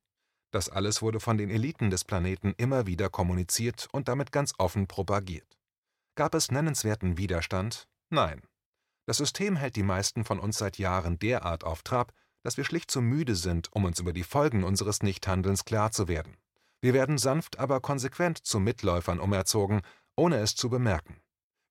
[0.51, 4.87] Das alles wurde von den Eliten des Planeten immer wieder kommuniziert und damit ganz offen
[4.87, 5.59] propagiert.
[6.16, 7.88] Gab es nennenswerten Widerstand?
[8.11, 8.40] Nein.
[9.07, 12.90] Das System hält die meisten von uns seit Jahren derart auf Trab, dass wir schlicht
[12.90, 16.37] zu müde sind, um uns über die Folgen unseres Nichthandelns klar zu werden.
[16.85, 19.81] Wir werden sanft, aber konsequent zu Mitläufern umerzogen,
[20.16, 21.16] ohne es zu bemerken.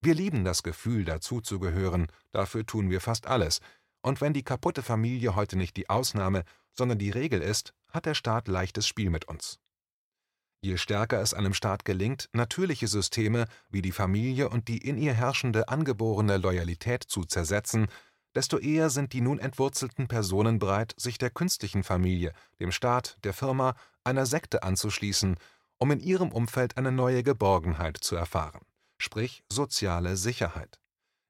[0.02, 3.60] Wir lieben das Gefühl, dazuzugehören, dafür tun wir fast alles,
[4.02, 6.45] und wenn die kaputte Familie heute nicht die Ausnahme,
[6.76, 9.60] sondern die Regel ist, hat der Staat leichtes Spiel mit uns.
[10.63, 15.13] Je stärker es einem Staat gelingt, natürliche Systeme wie die Familie und die in ihr
[15.13, 17.86] herrschende angeborene Loyalität zu zersetzen,
[18.36, 23.34] desto eher sind die nun entwurzelten Personen bereit, sich der künstlichen Familie, dem Staat, der
[23.34, 25.38] Firma, einer Sekte anzuschließen,
[25.78, 28.62] um in ihrem Umfeld eine neue Geborgenheit zu erfahren,
[28.98, 30.80] sprich soziale Sicherheit.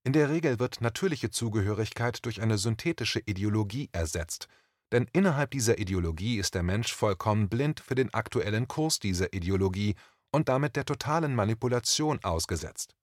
[0.06, 4.48] In der Regel wird natürliche Zugehörigkeit durch eine synthetische Ideologie ersetzt,
[4.92, 9.96] denn innerhalb dieser Ideologie ist der Mensch vollkommen blind für den aktuellen Kurs dieser Ideologie
[10.32, 12.96] und damit der totalen Manipulation ausgesetzt.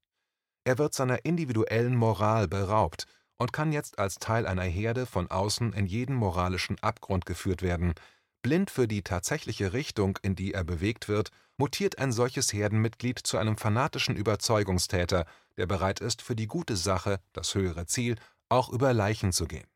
[0.65, 3.07] Er wird seiner individuellen Moral beraubt
[3.41, 7.95] und kann jetzt als Teil einer Herde von außen in jeden moralischen Abgrund geführt werden.
[8.43, 13.39] Blind für die tatsächliche Richtung, in die er bewegt wird, mutiert ein solches Herdenmitglied zu
[13.39, 15.25] einem fanatischen Überzeugungstäter,
[15.57, 18.17] der bereit ist, für die gute Sache, das höhere Ziel,
[18.51, 19.67] auch über Leichen zu gehen.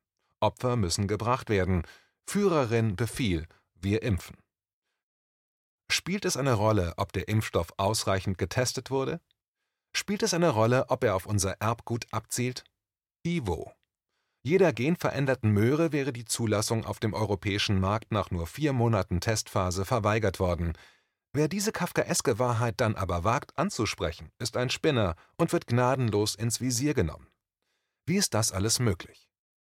[0.40, 1.84] Opfer müssen gebracht werden.
[2.26, 4.36] Führerin Befehl, wir impfen.
[5.90, 9.22] Spielt es eine Rolle, ob der Impfstoff ausreichend getestet wurde?
[9.96, 12.64] Spielt es eine Rolle, ob er auf unser Erbgut abzielt?
[13.26, 13.72] Ivo.
[14.42, 19.86] Jeder genveränderten Möhre wäre die Zulassung auf dem europäischen Markt nach nur vier Monaten Testphase
[19.86, 20.74] verweigert worden.
[21.32, 26.60] Wer diese kafkaeske Wahrheit dann aber wagt anzusprechen, ist ein Spinner und wird gnadenlos ins
[26.60, 27.28] Visier genommen.
[28.04, 29.30] Wie ist das alles möglich?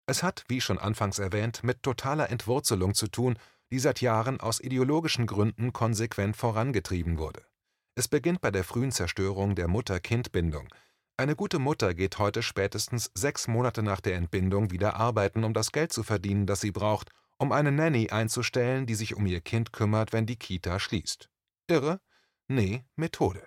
[0.05, 3.39] Es hat, wie schon anfangs erwähnt, mit totaler Entwurzelung zu tun,
[3.73, 7.47] die seit Jahren aus ideologischen Gründen konsequent vorangetrieben wurde.
[7.95, 10.69] Es beginnt bei der frühen Zerstörung der Mutter-Kind-Bindung–
[11.19, 15.73] eine gute Mutter geht heute spätestens sechs Monate nach der Entbindung wieder arbeiten, um das
[15.73, 19.73] Geld zu verdienen, das sie braucht, um eine Nanny einzustellen, die sich um ihr Kind
[19.73, 21.29] kümmert, wenn die Kita schließt.
[21.67, 22.01] Irre?
[22.47, 23.43] Nee, Methode.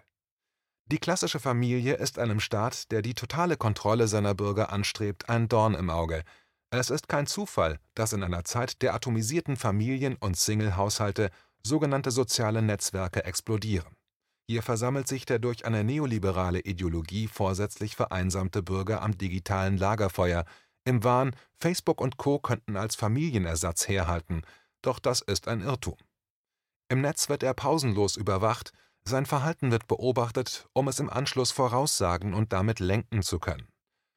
[0.87, 5.73] Die klassische Familie ist einem Staat, der die totale Kontrolle seiner Bürger anstrebt, ein Dorn
[5.73, 6.23] im Auge.
[6.71, 11.31] Es ist kein Zufall, dass in einer Zeit der atomisierten Familien und Single-Haushalte
[11.63, 13.95] sogenannte soziale Netzwerke explodieren.
[14.51, 20.43] Hier versammelt sich der durch eine neoliberale Ideologie vorsätzlich vereinsamte Bürger am digitalen Lagerfeuer,
[20.83, 22.37] im Wahn, Facebook und Co.
[22.37, 24.41] könnten als Familienersatz herhalten,
[24.81, 25.95] doch das ist ein Irrtum.
[26.89, 28.73] Im Netz wird er pausenlos überwacht,
[29.05, 33.69] sein Verhalten wird beobachtet, um es im Anschluss voraussagen und damit lenken zu können.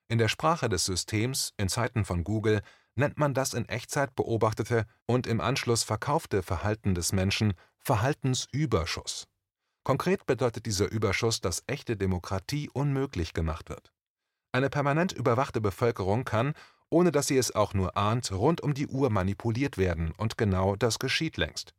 [0.09, 2.61] In der Sprache des Systems, in Zeiten von Google,
[2.97, 9.29] nennt man das in Echtzeit beobachtete und im Anschluss verkaufte Verhalten des Menschen Verhaltensüberschuss.
[9.85, 13.93] Konkret bedeutet dieser Überschuss, dass echte Demokratie unmöglich gemacht wird.
[14.51, 16.55] Eine permanent überwachte Bevölkerung kann,
[16.89, 20.75] ohne dass sie es auch nur ahnt, rund um die Uhr manipuliert werden, und genau
[20.77, 21.75] das geschieht längst.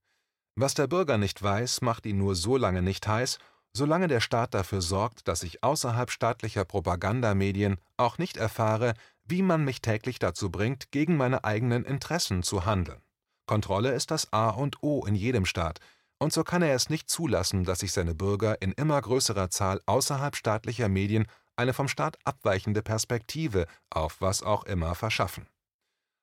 [0.56, 3.40] Was der Bürger nicht weiß, macht ihn nur so lange nicht heiß,
[3.74, 8.94] solange der Staat dafür sorgt, dass ich außerhalb staatlicher Propagandamedien auch nicht erfahre,
[9.26, 13.02] wie man mich täglich dazu bringt, gegen meine eigenen Interessen zu handeln.
[13.48, 15.80] Kontrolle ist das A und O in jedem Staat,
[16.20, 19.82] und so kann er es nicht zulassen, dass sich seine Bürger in immer größerer Zahl
[19.86, 25.48] außerhalb staatlicher Medien eine vom Staat abweichende Perspektive auf was auch immer verschaffen.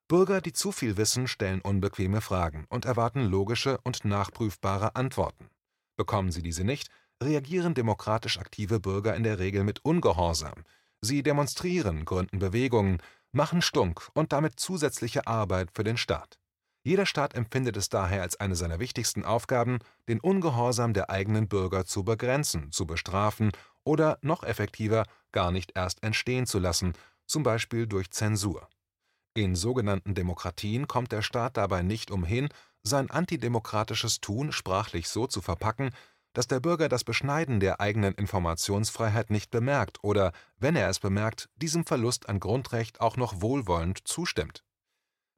[0.09, 5.49] Bürger, die zu viel wissen, stellen unbequeme Fragen und erwarten logische und nachprüfbare Antworten.
[5.97, 6.91] Bekommen sie diese nicht,
[7.23, 10.65] reagieren demokratisch aktive Bürger in der Regel mit Ungehorsam.
[11.01, 12.99] Sie demonstrieren, gründen Bewegungen,
[13.33, 16.39] machen Stunk und damit zusätzliche Arbeit für den Staat.
[16.85, 21.85] Jeder Staat empfindet es daher als eine seiner wichtigsten Aufgaben, den Ungehorsam der eigenen Bürger
[21.85, 23.53] zu begrenzen, zu bestrafen
[23.85, 28.69] oder, noch effektiver, gar nicht erst entstehen zu lassen, zum Beispiel durch Zensur.
[29.35, 32.49] In sogenannten Demokratien kommt der Staat dabei nicht umhin,
[32.83, 35.91] sein antidemokratisches Tun sprachlich so zu verpacken,
[36.33, 41.49] dass der Bürger das Beschneiden der eigenen Informationsfreiheit nicht bemerkt oder, wenn er es bemerkt,
[41.57, 44.65] diesem Verlust an Grundrecht auch noch wohlwollend zustimmt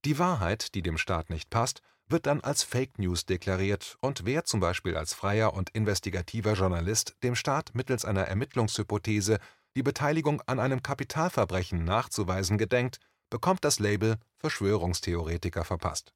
[0.05, 4.45] die Wahrheit, die dem Staat nicht passt, wird dann als Fake News deklariert, und wer
[4.45, 9.39] zum Beispiel als freier und investigativer Journalist dem Staat mittels einer Ermittlungshypothese
[9.77, 12.99] die Beteiligung an einem Kapitalverbrechen nachzuweisen gedenkt,
[13.31, 16.13] bekommt das Label Verschwörungstheoretiker verpasst.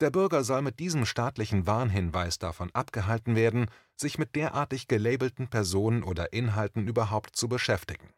[0.00, 6.02] Der Bürger soll mit diesem staatlichen Warnhinweis davon abgehalten werden, sich mit derartig gelabelten Personen
[6.02, 8.08] oder Inhalten überhaupt zu beschäftigen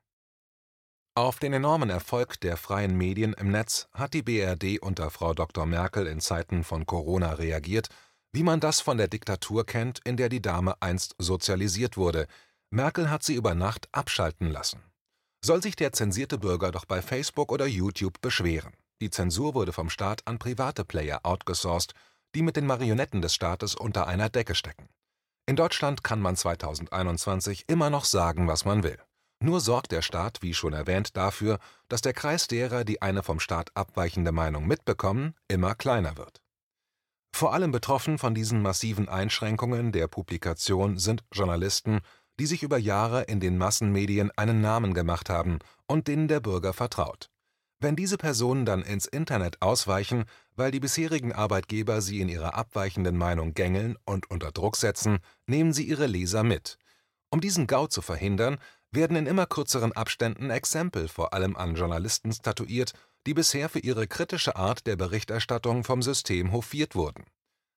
[1.14, 5.66] auf den enormen Erfolg der freien Medien im Netz hat die BRD unter Frau Dr.
[5.66, 7.88] Merkel in Zeiten von Corona reagiert,
[8.32, 12.26] wie man das von der Diktatur kennt, in der die Dame einst sozialisiert wurde.
[12.70, 14.82] Merkel hat sie über Nacht abschalten lassen.
[15.44, 18.72] Soll sich der zensierte Bürger doch bei Facebook oder YouTube beschweren.
[19.02, 21.92] die Zensur wurde vom Staat an private Player outgesourced,
[22.34, 24.88] die mit den Marionetten des Staates unter einer Decke stecken.
[25.44, 28.98] In Deutschland kann man 2021 immer noch sagen, was man will.
[29.42, 33.40] Nur sorgt der Staat, wie schon erwähnt, dafür, dass der Kreis derer, die eine vom
[33.40, 36.40] Staat abweichende Meinung mitbekommen, immer kleiner wird.
[37.34, 42.02] Vor allem betroffen von diesen massiven Einschränkungen der Publikation sind Journalisten,
[42.38, 46.72] die sich über Jahre in den Massenmedien einen Namen gemacht haben und denen der Bürger
[46.72, 47.28] vertraut.
[47.80, 53.16] Wenn diese Personen dann ins Internet ausweichen, weil die bisherigen Arbeitgeber sie in ihrer abweichenden
[53.16, 56.78] Meinung gängeln und unter Druck setzen, nehmen sie ihre Leser mit.
[57.28, 58.58] Um diesen Gau zu verhindern,
[58.92, 62.92] werden in immer kürzeren Abständen Exempel vor allem an Journalisten statuiert,
[63.26, 67.24] die bisher für ihre kritische Art der Berichterstattung vom System hofiert wurden.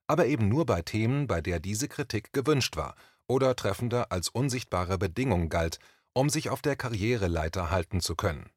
[0.07, 2.95] Aber eben nur bei Themen, bei der diese Kritik gewünscht war
[3.27, 5.79] oder treffender als unsichtbare Bedingung galt,
[6.13, 8.49] um sich auf der Karriereleiter halten zu können.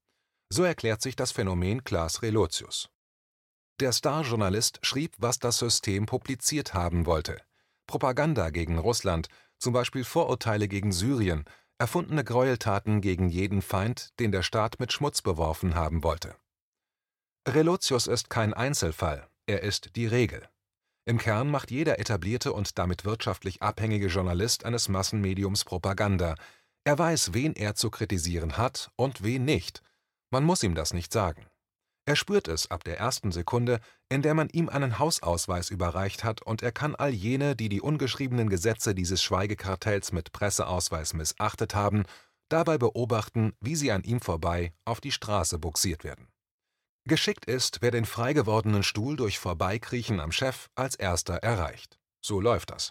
[0.51, 2.89] So erklärt sich das Phänomen Klaas Relotius.
[3.81, 7.41] Der Starjournalist schrieb, was das System publiziert haben wollte.
[7.87, 11.45] Propaganda gegen Russland, zum Beispiel Vorurteile gegen Syrien,
[11.79, 16.37] erfundene Gräueltaten gegen jeden Feind, den der Staat mit Schmutz beworfen haben wollte.
[17.47, 20.49] Relotius ist kein Einzelfall, er ist die Regel.
[21.07, 26.35] Im Kern macht jeder etablierte und damit wirtschaftlich abhängige Journalist eines Massenmediums Propaganda.
[26.85, 29.83] Er weiß, wen er zu kritisieren hat und wen nicht.
[30.31, 31.48] Man muss ihm das nicht sagen.
[32.09, 36.41] Er spürt es ab der ersten Sekunde, in der man ihm einen Hausausweis überreicht hat,
[36.41, 42.05] und er kann all jene, die die ungeschriebenen Gesetze dieses Schweigekartells mit Presseausweis missachtet haben,
[42.49, 46.29] dabei beobachten, wie sie an ihm vorbei auf die Straße buxiert werden.
[47.05, 51.99] Geschickt ist, wer den frei gewordenen Stuhl durch Vorbeikriechen am Chef als erster erreicht.
[52.23, 52.91] So läuft das.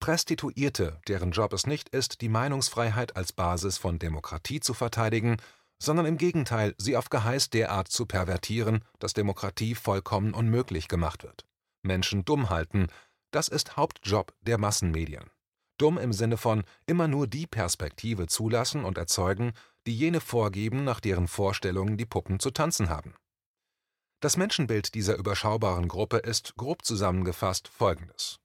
[0.00, 5.36] Prestituierte, deren Job es nicht ist, die Meinungsfreiheit als Basis von Demokratie zu verteidigen,
[5.78, 11.44] sondern im Gegenteil sie auf Geheiß derart zu pervertieren, dass Demokratie vollkommen unmöglich gemacht wird.
[11.82, 12.88] Menschen dumm halten,
[13.30, 15.30] das ist Hauptjob der Massenmedien.
[15.78, 19.52] Dumm im Sinne von immer nur die Perspektive zulassen und erzeugen,
[19.86, 23.14] die jene vorgeben, nach deren Vorstellungen die Puppen zu tanzen haben.
[24.20, 28.40] Das Menschenbild dieser überschaubaren Gruppe ist, grob zusammengefasst, folgendes: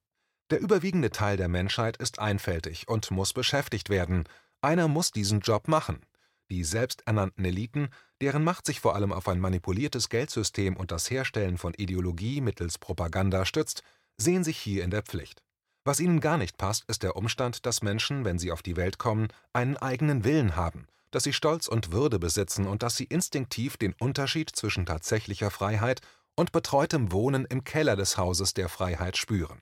[0.49, 4.27] Der überwiegende Teil der Menschheit ist einfältig und muss beschäftigt werden,
[4.61, 6.05] einer muss diesen Job machen.
[6.51, 7.89] Die selbsternannten Eliten,
[8.21, 12.77] deren Macht sich vor allem auf ein manipuliertes Geldsystem und das Herstellen von Ideologie mittels
[12.77, 13.81] Propaganda stützt,
[14.17, 15.41] sehen sich hier in der Pflicht.
[15.83, 18.99] Was ihnen gar nicht passt, ist der Umstand, dass Menschen, wenn sie auf die Welt
[18.99, 23.77] kommen, einen eigenen Willen haben dass sie Stolz und Würde besitzen und dass sie instinktiv
[23.77, 26.01] den Unterschied zwischen tatsächlicher Freiheit
[26.35, 29.61] und betreutem Wohnen im Keller des Hauses der Freiheit spüren.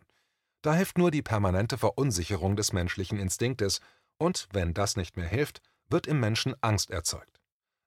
[0.62, 3.82] Da hilft nur die permanente Verunsicherung des menschlichen Instinktes,
[4.21, 7.39] und wenn das nicht mehr hilft, wird im Menschen Angst erzeugt.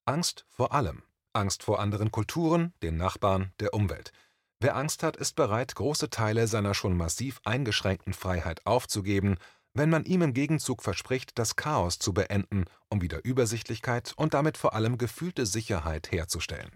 [0.05, 1.03] Angst vor allem.
[1.33, 4.13] Angst vor anderen Kulturen, den Nachbarn, der Umwelt.
[4.61, 9.37] Wer Angst hat, ist bereit, große Teile seiner schon massiv eingeschränkten Freiheit aufzugeben,
[9.75, 14.59] wenn man ihm im Gegenzug verspricht, das Chaos zu beenden, um wieder Übersichtlichkeit und damit
[14.59, 16.71] vor allem gefühlte Sicherheit herzustellen.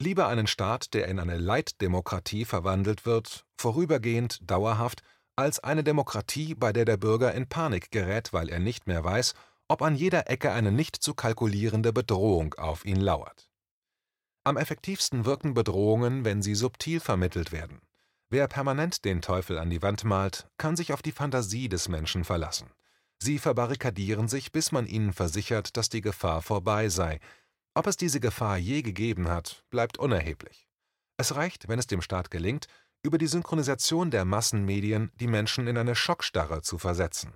[0.00, 5.02] Lieber einen Staat, der in eine Leitdemokratie verwandelt wird, vorübergehend, dauerhaft,
[5.36, 9.34] als eine Demokratie, bei der der Bürger in Panik gerät, weil er nicht mehr weiß,
[9.74, 13.50] ob an jeder Ecke eine nicht zu kalkulierende Bedrohung auf ihn lauert.
[14.44, 17.80] Am effektivsten wirken Bedrohungen, wenn sie subtil vermittelt werden.
[18.30, 22.22] Wer permanent den Teufel an die Wand malt, kann sich auf die Fantasie des Menschen
[22.22, 22.70] verlassen.
[23.18, 27.18] Sie verbarrikadieren sich, bis man ihnen versichert, dass die Gefahr vorbei sei.
[27.74, 30.68] Ob es diese Gefahr je gegeben hat, bleibt unerheblich.
[31.16, 32.68] Es reicht, wenn es dem Staat gelingt,
[33.02, 37.34] über die Synchronisation der Massenmedien die Menschen in eine Schockstarre zu versetzen.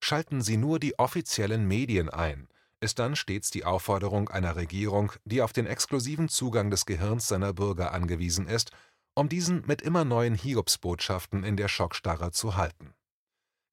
[0.00, 2.48] Schalten Sie nur die offiziellen Medien ein,
[2.80, 7.52] ist dann stets die Aufforderung einer Regierung, die auf den exklusiven Zugang des Gehirns seiner
[7.52, 8.70] Bürger angewiesen ist
[9.16, 12.92] um diesen mit immer neuen Hiobsbotschaften in der Schockstarre zu halten.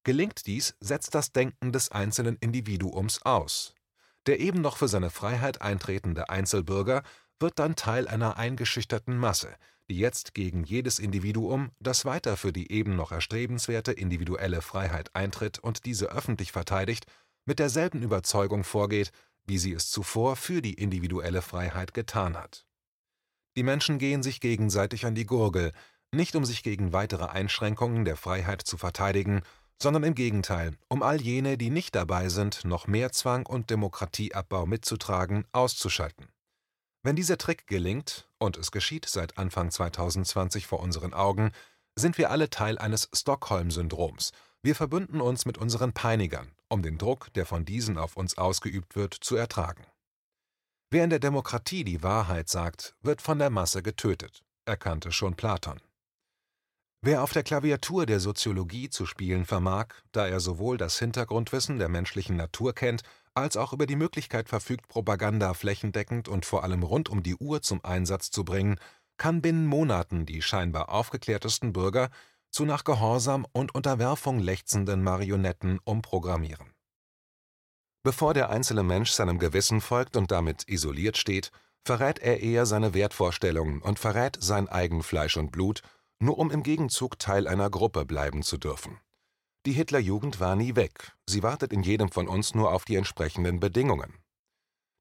[0.05, 3.75] Gelingt dies, setzt das Denken des einzelnen Individuums aus.
[4.25, 7.03] Der eben noch für seine Freiheit eintretende Einzelbürger
[7.39, 9.53] wird dann Teil einer eingeschüchterten Masse,
[9.89, 15.59] die jetzt gegen jedes Individuum, das weiter für die eben noch erstrebenswerte individuelle Freiheit eintritt
[15.59, 17.05] und diese öffentlich verteidigt,
[17.45, 19.11] mit derselben Überzeugung vorgeht,
[19.45, 22.65] wie sie es zuvor für die individuelle Freiheit getan hat
[23.55, 25.73] die Menschen gehen sich gegenseitig an die Gurgel,
[26.11, 29.41] nicht um sich gegen weitere Einschränkungen der Freiheit zu verteidigen,
[29.81, 34.65] sondern im Gegenteil, um all jene, die nicht dabei sind, noch mehr Zwang und Demokratieabbau
[34.65, 36.27] mitzutragen, auszuschalten.
[37.05, 41.51] Wenn dieser Trick gelingt, und es geschieht seit Anfang 2020 vor unseren Augen,
[41.97, 44.31] sind wir alle Teil eines Stockholm-Syndroms.
[44.61, 48.95] Wir verbünden uns mit unseren Peinigern, um den Druck, der von diesen auf uns ausgeübt
[48.95, 49.85] wird, zu ertragen.
[50.91, 55.81] Wer in der Demokratie die Wahrheit sagt, wird von der Masse getötet, erkannte schon Platon.
[57.01, 61.89] Wer auf der Klaviatur der Soziologie zu spielen vermag, da er sowohl das Hintergrundwissen der
[61.89, 63.03] menschlichen Natur kennt,
[63.35, 67.61] als auch über die Möglichkeit verfügt, Propaganda flächendeckend und vor allem rund um die Uhr
[67.61, 68.77] zum Einsatz zu bringen,
[69.17, 72.09] kann binnen Monaten die scheinbar aufgeklärtesten Bürger
[72.49, 76.73] zu nach Gehorsam und Unterwerfung lechzenden Marionetten umprogrammieren.
[78.03, 81.51] Bevor der einzelne Mensch seinem Gewissen folgt und damit isoliert steht,
[81.85, 85.81] verrät er eher seine Wertvorstellungen und verrät sein eigen Fleisch und Blut,
[86.19, 88.99] nur um im Gegenzug Teil einer Gruppe bleiben zu dürfen.
[89.65, 93.61] Die Hitlerjugend war nie weg, sie wartet in jedem von uns nur auf die entsprechenden
[93.61, 94.13] Bedingungen.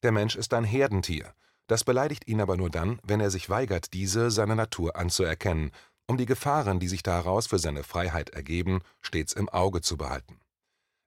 [0.04, 1.34] Der Mensch ist ein Herdentier,
[1.66, 5.72] das beleidigt ihn aber nur dann, wenn er sich weigert, diese seine Natur anzuerkennen,
[6.06, 10.38] um die Gefahren, die sich daraus für seine Freiheit ergeben, stets im Auge zu behalten.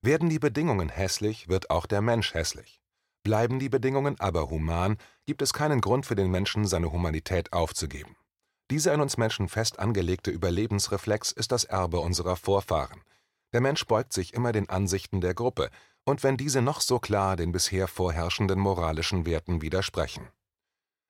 [0.01, 2.82] Werden die Bedingungen hässlich, wird auch der Mensch hässlich.
[3.24, 8.16] Bleiben die Bedingungen aber human, gibt es keinen Grund für den Menschen, seine Humanität aufzugeben.
[8.70, 13.01] Dieser in uns Menschen fest angelegte Überlebensreflex ist das Erbe unserer Vorfahren.
[13.56, 15.70] Der Mensch beugt sich immer den Ansichten der Gruppe,
[16.03, 20.28] und wenn diese noch so klar den bisher vorherrschenden moralischen Werten widersprechen.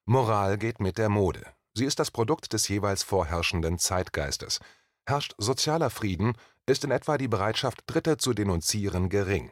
[0.06, 1.43] Moral geht mit der Mode.
[1.74, 4.60] Sie ist das Produkt des jeweils vorherrschenden Zeitgeistes.
[5.08, 6.34] Herrscht sozialer Frieden,
[6.68, 9.52] ist in etwa die Bereitschaft, Dritte zu denunzieren, gering.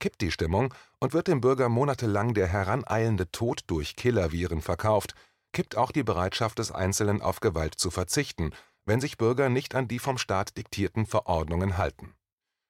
[0.00, 5.14] Kippt die Stimmung und wird dem Bürger monatelang der heraneilende Tod durch Killerviren verkauft,
[5.52, 8.50] kippt auch die Bereitschaft des Einzelnen auf Gewalt zu verzichten,
[8.84, 12.16] wenn sich Bürger nicht an die vom Staat diktierten Verordnungen halten.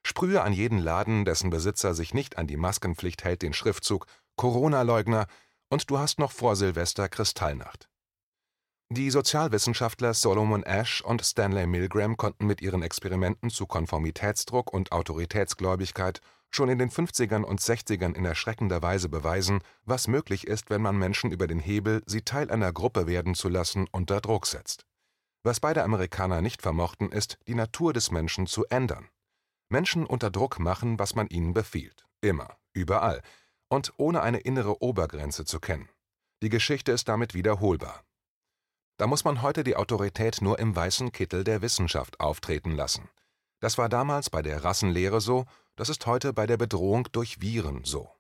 [0.05, 5.27] Sprühe an jeden Laden, dessen Besitzer sich nicht an die Maskenpflicht hält, den Schriftzug Corona-Leugner
[5.71, 7.89] und du hast noch vor Silvester Kristallnacht.
[8.91, 16.21] Die Sozialwissenschaftler Solomon Ash und Stanley Milgram konnten mit ihren Experimenten zu Konformitätsdruck und Autoritätsgläubigkeit
[16.51, 20.99] schon in den 50ern und 60ern in erschreckender Weise beweisen, was möglich ist, wenn man
[20.99, 24.85] Menschen über den Hebel, sie Teil einer Gruppe werden zu lassen, unter Druck setzt.
[25.43, 29.09] Was beide Amerikaner nicht vermochten, ist, die Natur des Menschen zu ändern.
[29.73, 32.07] Menschen unter Druck machen, was man ihnen befiehlt.
[32.20, 33.23] Immer, überall.
[33.68, 35.89] Und ohne eine innere Obergrenze zu kennen.
[36.43, 38.05] Die Geschichte ist damit wiederholbar.
[38.99, 43.09] Da muss man heute die Autorität nur im weißen Kittel der Wissenschaft auftreten lassen.
[43.61, 47.85] Das war damals bei der Rassenlehre so, das ist heute bei der Bedrohung durch Viren
[47.85, 48.11] so.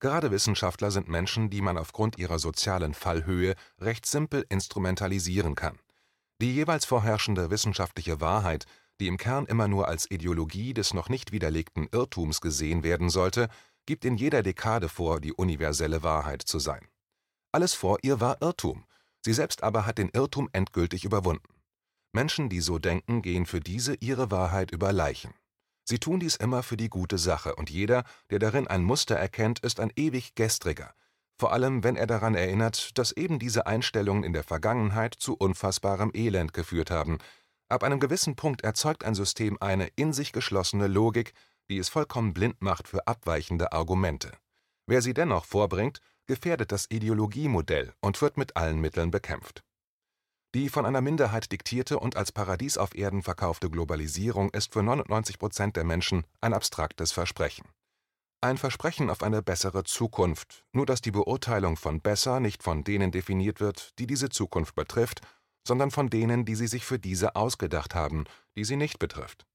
[0.00, 5.78] Gerade Wissenschaftler sind Menschen, die man aufgrund ihrer sozialen Fallhöhe recht simpel instrumentalisieren kann.
[6.40, 8.64] Die jeweils vorherrschende wissenschaftliche Wahrheit,
[9.00, 13.48] die im Kern immer nur als Ideologie des noch nicht widerlegten Irrtums gesehen werden sollte,
[13.86, 16.86] gibt in jeder Dekade vor, die universelle Wahrheit zu sein.
[17.52, 18.84] Alles vor ihr war Irrtum,
[19.20, 21.54] Sie selbst aber hat den Irrtum endgültig überwunden.
[22.12, 25.34] Menschen, die so denken, gehen für diese ihre Wahrheit über Leichen.
[25.84, 29.60] Sie tun dies immer für die gute Sache, und jeder, der darin ein Muster erkennt,
[29.60, 30.94] ist ein ewig gestriger,
[31.36, 36.10] vor allem wenn er daran erinnert, dass eben diese Einstellungen in der Vergangenheit zu unfassbarem
[36.14, 37.18] Elend geführt haben.
[37.68, 41.34] Ab einem gewissen Punkt erzeugt ein System eine in sich geschlossene Logik,
[41.68, 44.32] die es vollkommen blind macht für abweichende Argumente.
[44.86, 49.62] Wer sie dennoch vorbringt, gefährdet das Ideologiemodell und wird mit allen Mitteln bekämpft.
[50.54, 55.38] Die von einer Minderheit diktierte und als Paradies auf Erden verkaufte Globalisierung ist für 99
[55.38, 57.66] Prozent der Menschen ein abstraktes Versprechen.
[58.40, 63.10] Ein Versprechen auf eine bessere Zukunft, nur dass die Beurteilung von besser nicht von denen
[63.10, 65.20] definiert wird, die diese Zukunft betrifft,
[65.68, 68.24] sondern von denen, die sie sich für diese ausgedacht haben,
[68.56, 69.46] die sie nicht betrifft.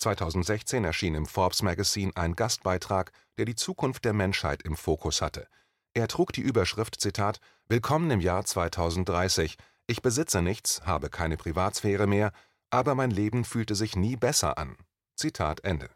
[0.00, 5.48] 2016 erschien im Forbes Magazine ein Gastbeitrag, der die Zukunft der Menschheit im Fokus hatte–
[5.94, 9.58] er trug die Überschrift Zitat Willkommen im Jahr 2030.
[9.86, 12.32] Ich besitze nichts, habe keine Privatsphäre mehr,
[12.70, 14.78] aber mein Leben fühlte sich nie besser an.
[15.16, 15.90] Zitat Ende.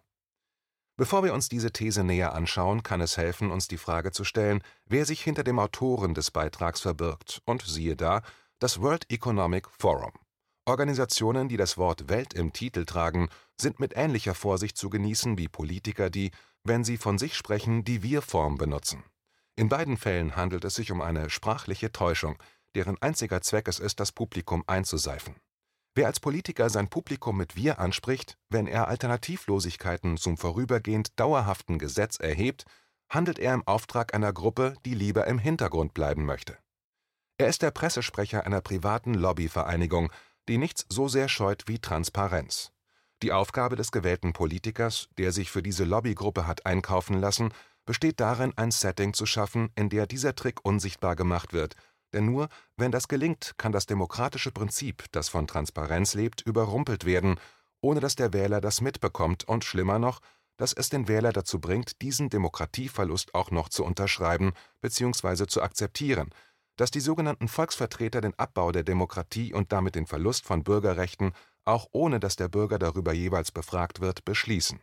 [0.98, 4.62] Bevor wir uns diese These näher anschauen, kann es helfen, uns die Frage zu stellen,
[4.84, 8.20] wer sich hinter dem Autoren des Beitrags verbirgt, und siehe da,
[8.58, 10.12] das World Economic Forum.
[10.64, 13.28] Organisationen, die das Wort Welt im Titel tragen,
[13.60, 16.30] sind mit ähnlicher Vorsicht zu genießen wie Politiker, die,
[16.64, 19.04] wenn sie von sich sprechen, die Wir-Form benutzen.
[19.56, 22.38] In beiden Fällen handelt es sich um eine sprachliche Täuschung,
[22.74, 25.36] deren einziger Zweck es ist, das Publikum einzuseifen.
[25.94, 32.18] Wer als Politiker sein Publikum mit Wir anspricht, wenn er Alternativlosigkeiten zum vorübergehend dauerhaften Gesetz
[32.18, 32.64] erhebt,
[33.10, 36.56] handelt er im Auftrag einer Gruppe, die lieber im Hintergrund bleiben möchte.
[37.38, 40.10] Er ist der Pressesprecher einer privaten Lobbyvereinigung,
[40.48, 42.72] die nichts so sehr scheut wie Transparenz.
[43.22, 47.52] Die Aufgabe des gewählten Politikers, der sich für diese Lobbygruppe hat einkaufen lassen,
[47.84, 51.76] besteht darin, ein Setting zu schaffen, in der dieser Trick unsichtbar gemacht wird,
[52.12, 57.38] denn nur wenn das gelingt, kann das demokratische Prinzip, das von Transparenz lebt, überrumpelt werden,
[57.82, 60.20] ohne dass der Wähler das mitbekommt und schlimmer noch,
[60.56, 65.46] dass es den Wähler dazu bringt, diesen Demokratieverlust auch noch zu unterschreiben bzw.
[65.46, 66.30] zu akzeptieren,
[66.76, 71.32] dass die sogenannten Volksvertreter den Abbau der Demokratie und damit den Verlust von Bürgerrechten,
[71.64, 74.80] auch ohne dass der Bürger darüber jeweils befragt wird, beschließen.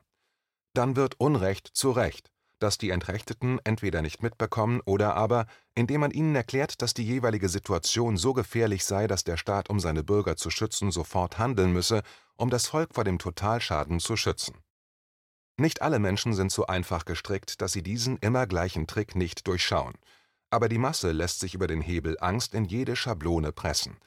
[0.73, 6.11] Dann wird Unrecht zu Recht, das die Entrechteten entweder nicht mitbekommen oder aber, indem man
[6.11, 10.35] ihnen erklärt, dass die jeweilige Situation so gefährlich sei, dass der Staat, um seine Bürger
[10.35, 12.01] zu schützen, sofort handeln müsse,
[12.35, 14.57] um das Volk vor dem Totalschaden zu schützen.
[15.57, 19.93] Nicht alle Menschen sind so einfach gestrickt, dass sie diesen immer gleichen Trick nicht durchschauen
[20.53, 23.97] aber die Masse lässt sich über den Hebel Angst in jede Schablone pressen.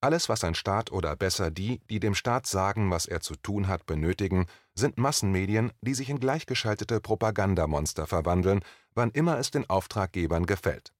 [0.00, 3.66] Alles, was ein Staat oder besser die, die dem Staat sagen, was er zu tun
[3.66, 8.60] hat, benötigen, sind Massenmedien, die sich in gleichgeschaltete Propagandamonster verwandeln,
[8.94, 10.92] wann immer es den Auftraggebern gefällt.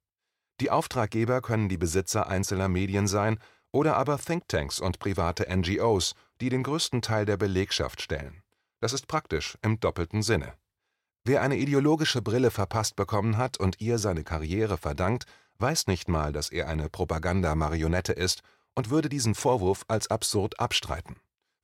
[0.60, 3.38] Die Auftraggeber können die Besitzer einzelner Medien sein
[3.70, 8.42] oder aber Thinktanks und private NGOs, die den größten Teil der Belegschaft stellen.
[8.80, 10.54] Das ist praktisch im doppelten Sinne.
[11.28, 15.26] Wer eine ideologische Brille verpasst bekommen hat und ihr seine Karriere verdankt,
[15.58, 18.44] weiß nicht mal, dass er eine Propagandamarionette ist
[18.76, 21.16] und würde diesen Vorwurf als absurd abstreiten.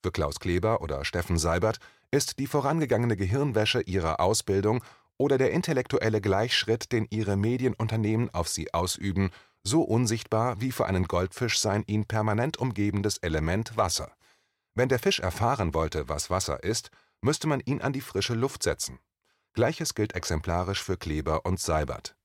[0.02, 1.78] Für Klaus Kleber oder Steffen Seibert
[2.10, 4.82] ist die vorangegangene Gehirnwäsche ihrer Ausbildung
[5.16, 9.30] oder der intellektuelle Gleichschritt, den ihre Medienunternehmen auf sie ausüben,
[9.62, 14.10] so unsichtbar wie für einen Goldfisch sein ihn permanent umgebendes Element Wasser.
[14.74, 16.90] Wenn der Fisch erfahren wollte, was Wasser ist,
[17.20, 18.98] müsste man ihn an die frische Luft setzen.
[19.54, 22.16] Gleiches gilt exemplarisch für Kleber und Seibert.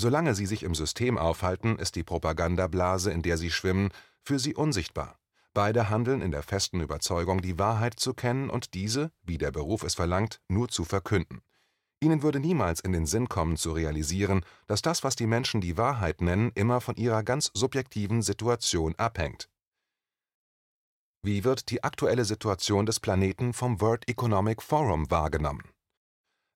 [0.00, 3.90] Solange sie sich im System aufhalten, ist die Propagandablase, in der sie schwimmen,
[4.22, 5.18] für sie unsichtbar.
[5.54, 9.84] Beide handeln in der festen Überzeugung, die Wahrheit zu kennen und diese, wie der Beruf
[9.84, 11.42] es verlangt, nur zu verkünden.
[12.00, 15.76] Ihnen würde niemals in den Sinn kommen zu realisieren, dass das, was die Menschen die
[15.76, 19.48] Wahrheit nennen, immer von ihrer ganz subjektiven Situation abhängt.
[21.22, 25.71] Wie wird die aktuelle Situation des Planeten vom World Economic Forum wahrgenommen?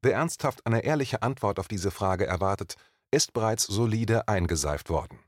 [0.07, 2.77] Wer ernsthaft eine ehrliche Antwort auf diese Frage erwartet,
[3.11, 5.19] ist bereits solide eingeseift worden.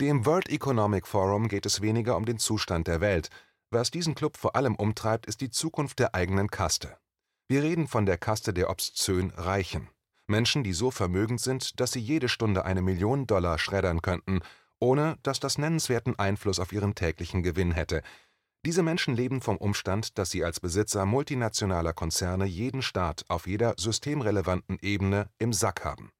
[0.00, 3.30] Dem World Economic Forum geht es weniger um den Zustand der Welt.
[3.70, 6.96] Was diesen Club vor allem umtreibt, ist die Zukunft der eigenen Kaste.
[7.46, 9.88] Wir reden von der Kaste der obszön Reichen.
[10.26, 14.40] Menschen, die so vermögend sind, dass sie jede Stunde eine Million Dollar schreddern könnten,
[14.80, 18.02] ohne dass das nennenswerten Einfluss auf ihren täglichen Gewinn hätte,
[18.64, 23.74] diese Menschen leben vom Umstand, dass sie als Besitzer multinationaler Konzerne jeden Staat auf jeder
[23.76, 26.10] systemrelevanten Ebene im Sack haben.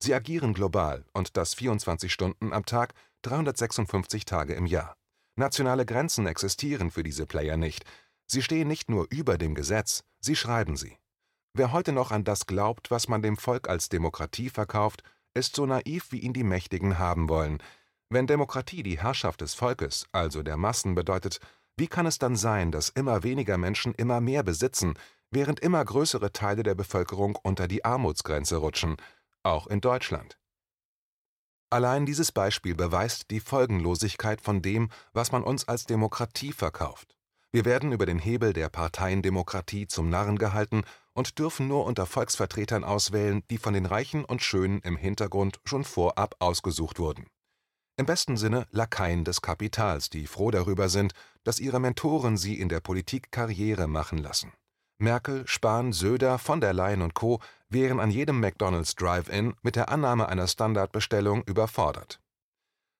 [0.00, 4.96] Sie agieren global und das 24 Stunden am Tag, 356 Tage im Jahr.
[5.36, 7.84] Nationale Grenzen existieren für diese Player nicht.
[8.26, 10.98] Sie stehen nicht nur über dem Gesetz, sie schreiben sie.
[11.54, 15.66] Wer heute noch an das glaubt, was man dem Volk als Demokratie verkauft, ist so
[15.66, 17.62] naiv, wie ihn die Mächtigen haben wollen.
[18.08, 21.40] Wenn Demokratie die Herrschaft des Volkes, also der Massen, bedeutet,
[21.76, 24.94] wie kann es dann sein, dass immer weniger Menschen immer mehr besitzen,
[25.30, 28.96] während immer größere Teile der Bevölkerung unter die Armutsgrenze rutschen,
[29.42, 30.38] auch in Deutschland?
[31.70, 37.16] Allein dieses Beispiel beweist die Folgenlosigkeit von dem, was man uns als Demokratie verkauft.
[37.50, 42.84] Wir werden über den Hebel der Parteiendemokratie zum Narren gehalten und dürfen nur unter Volksvertretern
[42.84, 47.26] auswählen, die von den Reichen und Schönen im Hintergrund schon vorab ausgesucht wurden
[47.96, 51.12] im besten Sinne Lakaien des Kapitals, die froh darüber sind,
[51.44, 54.52] dass ihre Mentoren sie in der Politik Karriere machen lassen.
[54.98, 57.40] Merkel, Spahn, Söder, von der Leyen und Co.
[57.68, 62.20] wären an jedem McDonald's Drive-In mit der Annahme einer Standardbestellung überfordert.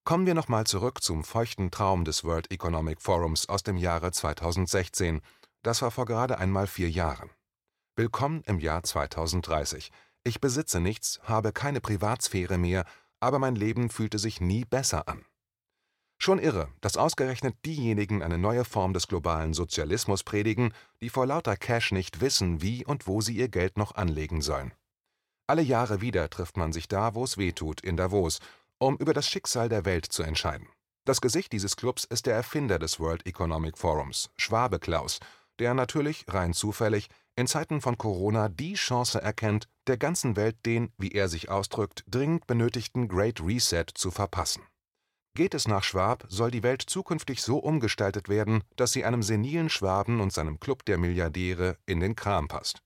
[0.04, 5.20] Kommen wir nochmal zurück zum feuchten Traum des World Economic Forums aus dem Jahre 2016.
[5.62, 7.30] Das war vor gerade einmal vier Jahren.
[7.94, 9.92] Willkommen im Jahr 2030.
[10.24, 12.84] Ich besitze nichts, habe keine Privatsphäre mehr
[13.22, 15.24] aber mein Leben fühlte sich nie besser an.
[16.18, 21.56] Schon irre, dass ausgerechnet diejenigen eine neue Form des globalen Sozialismus predigen, die vor lauter
[21.56, 24.74] Cash nicht wissen, wie und wo sie ihr Geld noch anlegen sollen.
[25.46, 28.38] Alle Jahre wieder trifft man sich da, wo es weh tut, in Davos,
[28.78, 30.68] um über das Schicksal der Welt zu entscheiden.
[31.04, 35.18] Das Gesicht dieses Clubs ist der Erfinder des World Economic Forums, Schwabe Klaus,
[35.58, 40.92] der natürlich, rein zufällig, in Zeiten von Corona die Chance erkennt, der ganzen Welt den,
[40.98, 44.62] wie er sich ausdrückt, dringend benötigten Great Reset zu verpassen.
[45.34, 49.70] Geht es nach Schwab, soll die Welt zukünftig so umgestaltet werden, dass sie einem senilen
[49.70, 52.82] Schwaben und seinem Club der Milliardäre in den Kram passt.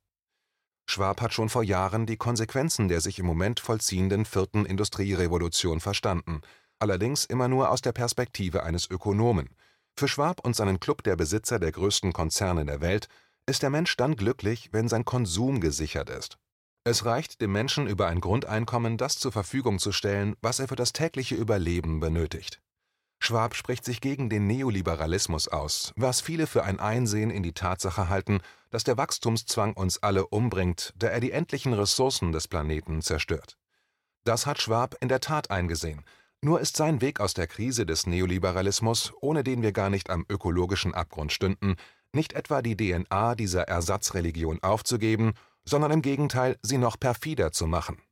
[0.89, 6.43] Schwab hat schon vor Jahren die Konsequenzen der sich im Moment vollziehenden vierten Industrierevolution verstanden,
[6.79, 9.51] allerdings immer nur aus der Perspektive eines Ökonomen.
[9.99, 13.09] Für Schwab und seinen Club der Besitzer der größten Konzerne der Welt
[13.47, 16.39] ist der Mensch dann glücklich, wenn sein Konsum gesichert ist.
[16.85, 20.77] Es reicht dem Menschen über ein Grundeinkommen das zur Verfügung zu stellen, was er für
[20.77, 22.61] das tägliche Überleben benötigt.
[23.19, 28.09] Schwab spricht sich gegen den Neoliberalismus aus, was viele für ein Einsehen in die Tatsache
[28.09, 28.41] halten,
[28.71, 33.57] dass der Wachstumszwang uns alle umbringt, da er die endlichen Ressourcen des Planeten zerstört.
[34.25, 36.05] Das hat Schwab in der Tat eingesehen,
[36.43, 40.25] nur ist sein Weg aus der Krise des Neoliberalismus, ohne den wir gar nicht am
[40.29, 41.77] ökologischen Abgrund stünden,
[42.17, 48.03] nicht etwa die DNA dieser Ersatzreligion aufzugeben, sondern im Gegenteil sie noch perfider zu machen.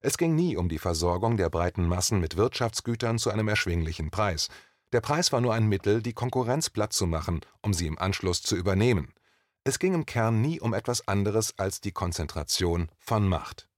[0.00, 4.48] Es ging nie um die Versorgung der breiten Massen mit Wirtschaftsgütern zu einem erschwinglichen Preis.
[4.92, 8.42] Der Preis war nur ein Mittel, die Konkurrenz platt zu machen, um sie im Anschluss
[8.42, 9.12] zu übernehmen.
[9.62, 13.68] Es ging im Kern nie um etwas anderes als die Konzentration von Macht.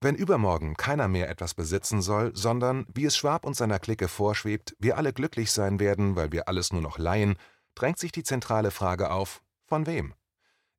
[0.00, 4.76] Wenn übermorgen keiner mehr etwas besitzen soll, sondern, wie es Schwab und seiner Clique vorschwebt,
[4.78, 7.34] wir alle glücklich sein werden, weil wir alles nur noch leihen,
[7.78, 10.14] drängt sich die zentrale Frage auf: Von wem?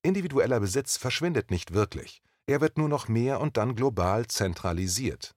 [0.02, 5.36] Individueller Besitz verschwindet nicht wirklich, er wird nur noch mehr und dann global zentralisiert.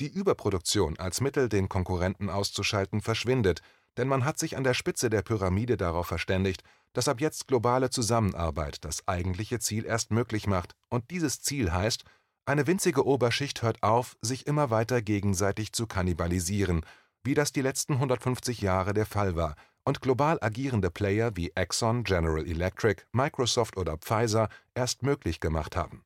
[0.00, 3.62] Die Überproduktion als Mittel, den Konkurrenten auszuschalten, verschwindet,
[3.96, 7.90] denn man hat sich an der Spitze der Pyramide darauf verständigt, dass ab jetzt globale
[7.90, 12.04] Zusammenarbeit das eigentliche Ziel erst möglich macht, und dieses Ziel heißt,
[12.46, 16.86] eine winzige Oberschicht hört auf, sich immer weiter gegenseitig zu kannibalisieren,
[17.24, 19.54] wie das die letzten 150 Jahre der Fall war,
[19.88, 26.04] und global agierende Player wie Exxon, General Electric, Microsoft oder Pfizer erst möglich gemacht haben.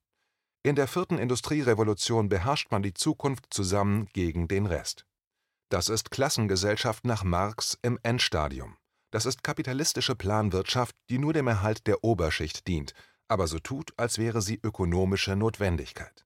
[0.62, 5.04] In der vierten Industrierevolution beherrscht man die Zukunft zusammen gegen den Rest.
[5.68, 8.76] Das ist Klassengesellschaft nach Marx im Endstadium.
[9.10, 12.94] Das ist kapitalistische Planwirtschaft, die nur dem Erhalt der Oberschicht dient,
[13.26, 16.24] aber so tut, als wäre sie ökonomische Notwendigkeit.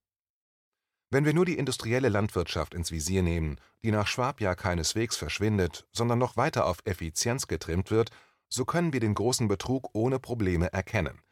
[1.16, 5.86] Wenn wir nur die industrielle Landwirtschaft ins Visier nehmen, die nach Schwab ja keineswegs verschwindet,
[5.90, 8.10] sondern noch weiter auf Effizienz getrimmt wird,
[8.50, 11.22] so können wir den großen Betrug ohne Probleme erkennen.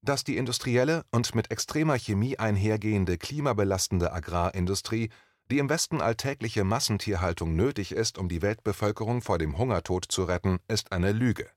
[0.00, 5.10] Dass die industrielle und mit extremer Chemie einhergehende klimabelastende Agrarindustrie,
[5.50, 10.60] die im Westen alltägliche Massentierhaltung nötig ist, um die Weltbevölkerung vor dem Hungertod zu retten,
[10.68, 11.50] ist eine Lüge.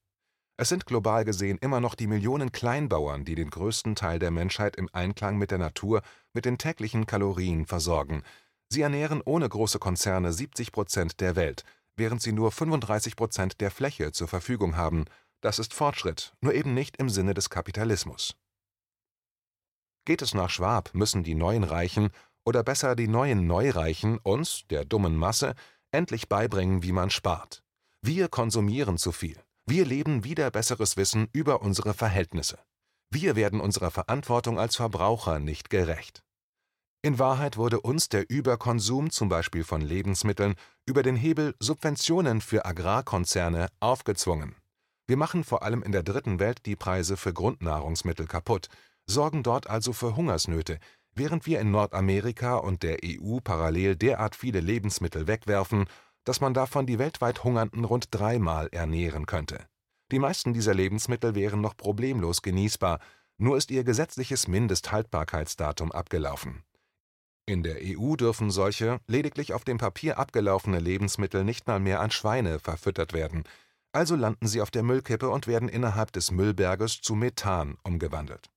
[0.60, 4.76] Es sind global gesehen immer noch die Millionen Kleinbauern, die den größten Teil der Menschheit
[4.76, 6.02] im Einklang mit der Natur
[6.34, 8.24] mit den täglichen Kalorien versorgen.
[8.68, 11.64] Sie ernähren ohne große Konzerne 70 Prozent der Welt,
[11.96, 15.06] während sie nur 35 Prozent der Fläche zur Verfügung haben.
[15.40, 18.36] Das ist Fortschritt, nur eben nicht im Sinne des Kapitalismus.
[20.04, 22.10] Geht es nach Schwab, müssen die neuen Reichen
[22.44, 25.56] oder besser die neuen Neureichen uns, der dummen Masse,
[25.92, 27.64] endlich beibringen, wie man spart.
[28.02, 29.42] Wir konsumieren zu viel.
[29.70, 32.58] Wir leben wider besseres Wissen über unsere Verhältnisse.
[33.12, 36.24] Wir werden unserer Verantwortung als Verbraucher nicht gerecht.
[37.04, 40.56] In Wahrheit wurde uns der Überkonsum zum Beispiel von Lebensmitteln
[40.88, 44.56] über den Hebel Subventionen für Agrarkonzerne aufgezwungen.
[45.06, 48.70] Wir machen vor allem in der Dritten Welt die Preise für Grundnahrungsmittel kaputt,
[49.06, 50.80] sorgen dort also für Hungersnöte,
[51.14, 55.86] während wir in Nordamerika und der EU parallel derart viele Lebensmittel wegwerfen
[56.24, 59.68] dass man davon die weltweit Hungernden rund dreimal ernähren könnte.
[60.12, 63.00] Die meisten dieser Lebensmittel wären noch problemlos genießbar,
[63.38, 66.64] nur ist ihr gesetzliches Mindesthaltbarkeitsdatum abgelaufen.
[67.46, 72.12] In der EU dürfen solche, lediglich auf dem Papier abgelaufene Lebensmittel nicht mal mehr an
[72.12, 73.44] Schweine verfüttert werden,
[73.92, 78.52] also landen sie auf der Müllkippe und werden innerhalb des Müllberges zu Methan umgewandelt.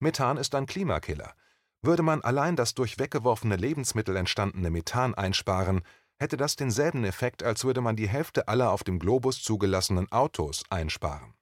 [0.00, 1.34] Methan ist ein Klimakiller.
[1.82, 5.82] Würde man allein das durch weggeworfene Lebensmittel entstandene Methan einsparen,
[6.18, 10.64] hätte das denselben Effekt, als würde man die Hälfte aller auf dem Globus zugelassenen Autos
[10.70, 11.34] einsparen.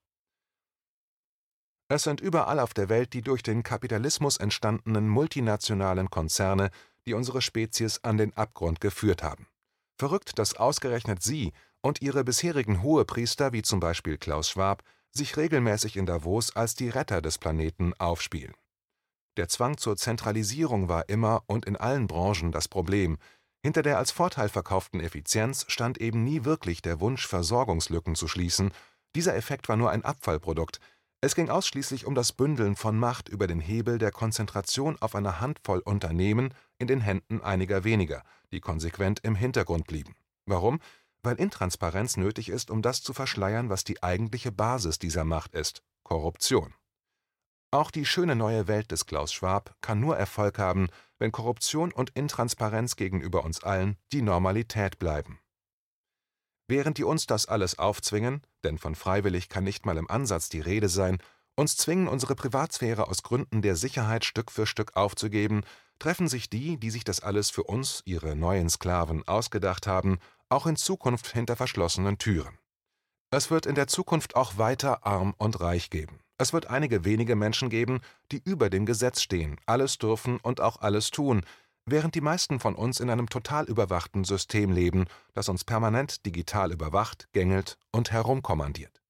[1.89, 6.71] Es sind überall auf der Welt die durch den Kapitalismus entstandenen multinationalen Konzerne,
[7.07, 9.47] die unsere Spezies an den Abgrund geführt haben.
[9.99, 11.53] Verrückt, dass ausgerechnet sie
[11.83, 16.89] und ihre bisherigen Hohepriester, wie zum Beispiel Klaus Schwab, sich regelmäßig in Davos als die
[16.89, 18.55] Retter des Planeten aufspielen.
[19.37, 23.19] Der Zwang zur Zentralisierung war immer und in allen Branchen das Problem,
[23.65, 28.73] hinter der als Vorteil verkauften Effizienz stand eben nie wirklich der Wunsch, Versorgungslücken zu schließen,
[29.17, 30.81] dieser Effekt war nur ein Abfallprodukt,
[31.23, 35.41] es ging ausschließlich um das Bündeln von Macht über den Hebel der Konzentration auf einer
[35.41, 40.15] Handvoll Unternehmen in den Händen einiger weniger, die konsequent im Hintergrund blieben.
[40.45, 40.81] Warum?
[41.23, 45.83] Weil Intransparenz nötig ist, um das zu verschleiern, was die eigentliche Basis dieser Macht ist
[46.03, 46.75] Korruption.
[47.71, 50.89] Auch die schöne neue Welt des Klaus Schwab kann nur Erfolg haben,
[51.19, 55.39] wenn Korruption und Intransparenz gegenüber uns allen die Normalität bleiben.
[56.67, 60.61] Während die uns das alles aufzwingen, denn von freiwillig kann nicht mal im Ansatz die
[60.61, 61.19] Rede sein,
[61.57, 65.63] uns zwingen, unsere Privatsphäre aus Gründen der Sicherheit Stück für Stück aufzugeben,
[65.99, 70.67] treffen sich die, die sich das alles für uns, ihre neuen Sklaven, ausgedacht haben, auch
[70.67, 72.59] in Zukunft hinter verschlossenen Türen.
[73.31, 76.21] Es wird in der Zukunft auch weiter arm und reich geben.
[76.37, 78.01] Es wird einige wenige Menschen geben,
[78.33, 81.43] die über dem Gesetz stehen, alles dürfen und auch alles tun,
[81.87, 86.73] während die meisten von uns in einem total überwachten System leben, das uns permanent digital
[86.73, 89.03] überwacht, gängelt und herumkommandiert.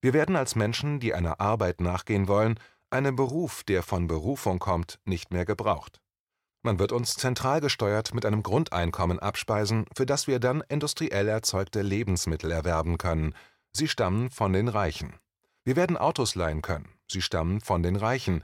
[0.00, 2.58] Wir werden als Menschen, die einer Arbeit nachgehen wollen,
[2.90, 6.00] einem Beruf, der von Berufung kommt, nicht mehr gebraucht.
[6.62, 11.82] Man wird uns zentral gesteuert mit einem Grundeinkommen abspeisen, für das wir dann industriell erzeugte
[11.82, 13.34] Lebensmittel erwerben können.
[13.72, 15.14] Sie stammen von den Reichen.
[15.64, 16.88] Wir werden Autos leihen können.
[17.10, 18.42] Sie stammen von den Reichen.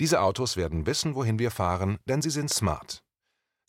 [0.00, 3.02] Diese Autos werden wissen, wohin wir fahren, denn sie sind smart.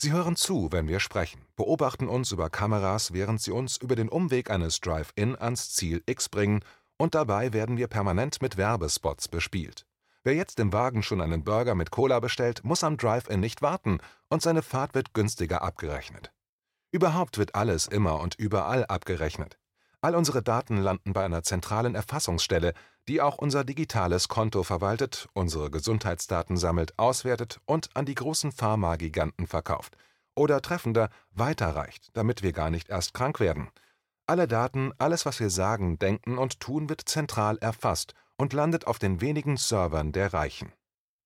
[0.00, 4.08] Sie hören zu, wenn wir sprechen, beobachten uns über Kameras, während sie uns über den
[4.08, 6.60] Umweg eines Drive-In ans Ziel X bringen,
[6.96, 9.86] und dabei werden wir permanent mit Werbespots bespielt.
[10.24, 13.98] Wer jetzt im Wagen schon einen Burger mit Cola bestellt, muss am Drive-In nicht warten
[14.28, 16.32] und seine Fahrt wird günstiger abgerechnet.
[16.92, 19.57] Überhaupt wird alles immer und überall abgerechnet.
[20.00, 22.72] All unsere Daten landen bei einer zentralen Erfassungsstelle,
[23.08, 29.48] die auch unser digitales Konto verwaltet, unsere Gesundheitsdaten sammelt, auswertet und an die großen Pharmagiganten
[29.48, 29.96] verkauft.
[30.36, 33.70] Oder treffender weiterreicht, damit wir gar nicht erst krank werden.
[34.26, 39.00] Alle Daten, alles, was wir sagen, denken und tun, wird zentral erfasst und landet auf
[39.00, 40.72] den wenigen Servern der Reichen.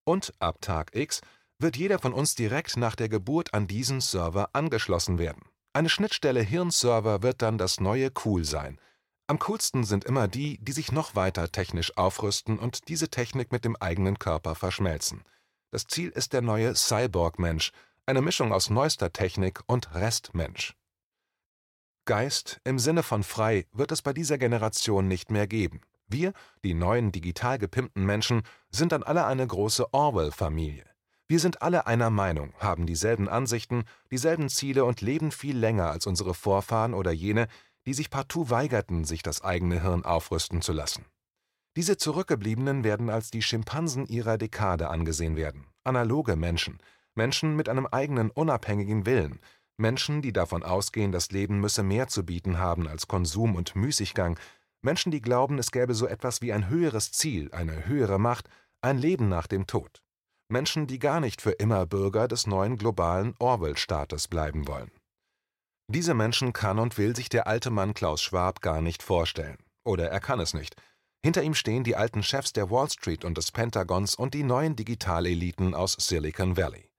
[0.05, 1.21] Und ab Tag X
[1.59, 5.43] wird jeder von uns direkt nach der Geburt an diesen Server angeschlossen werden.
[5.75, 8.79] Eine Schnittstelle Hirnserver wird dann das neue Cool sein.
[9.27, 13.65] Am coolsten sind immer die, die sich noch weiter technisch aufrüsten und diese Technik mit
[13.65, 15.25] dem eigenen Körper verschmelzen.
[15.71, 17.73] Das Ziel ist der neue Cyborg-Mensch,
[18.05, 20.77] eine Mischung aus neuester Technik und Restmensch.
[22.05, 25.81] Geist im Sinne von frei wird es bei dieser Generation nicht mehr geben.
[26.07, 30.92] Wir, die neuen digital gepimpten Menschen, sind dann alle eine große Orwell-Familie.
[31.29, 36.07] Wir sind alle einer Meinung, haben dieselben Ansichten, dieselben Ziele und leben viel länger als
[36.07, 37.49] unsere Vorfahren oder jene,
[37.87, 41.07] die sich partout weigerten, sich das eigene Hirn aufrüsten zu lassen.
[41.77, 46.79] Diese Zurückgebliebenen werden als die Schimpansen ihrer Dekade angesehen werden, analoge Menschen,
[47.15, 49.41] Menschen mit einem eigenen unabhängigen Willen,
[49.79, 54.39] Menschen, die davon ausgehen, das Leben müsse mehr zu bieten haben als Konsum und Müßiggang,
[54.83, 58.49] Menschen, die glauben, es gäbe so etwas wie ein höheres Ziel, eine höhere Macht,
[58.81, 60.02] ein Leben nach dem Tod.
[60.53, 64.91] Menschen, die gar nicht für immer Bürger des neuen globalen Orwell-Staates bleiben wollen.
[65.89, 69.57] Diese Menschen kann und will sich der alte Mann Klaus Schwab gar nicht vorstellen.
[69.83, 70.77] Oder er kann es nicht.
[71.25, 74.77] Hinter ihm stehen die alten Chefs der Wall Street und des Pentagons und die neuen
[74.77, 76.91] Digitaleliten aus Silicon Valley.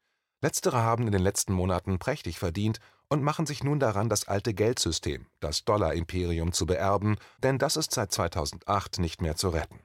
[0.41, 4.53] Letztere haben in den letzten Monaten prächtig verdient und machen sich nun daran, das alte
[4.53, 9.79] Geldsystem, das Dollar-Imperium, zu beerben, denn das ist seit 2008 nicht mehr zu retten.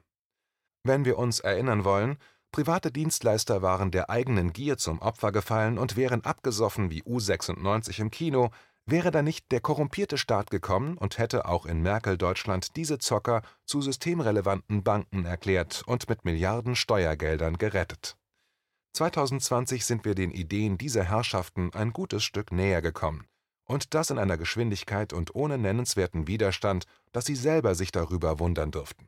[0.83, 2.17] Wenn wir uns erinnern wollen,
[2.51, 8.09] Private Dienstleister waren der eigenen Gier zum Opfer gefallen und wären abgesoffen wie U96 im
[8.09, 8.49] Kino,
[8.87, 13.81] wäre da nicht der korrumpierte Staat gekommen und hätte auch in Merkel-Deutschland diese Zocker zu
[13.81, 18.17] systemrelevanten Banken erklärt und mit Milliarden Steuergeldern gerettet.
[18.93, 23.27] 2020 sind wir den Ideen dieser Herrschaften ein gutes Stück näher gekommen,
[23.65, 28.71] und das in einer Geschwindigkeit und ohne nennenswerten Widerstand, dass sie selber sich darüber wundern
[28.71, 29.07] dürften.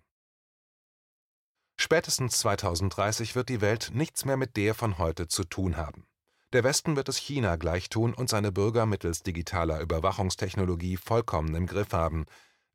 [1.81, 6.05] Spätestens 2030 wird die Welt nichts mehr mit der von heute zu tun haben.
[6.53, 11.91] Der Westen wird es China gleichtun und seine Bürger mittels digitaler Überwachungstechnologie vollkommen im Griff
[11.91, 12.25] haben.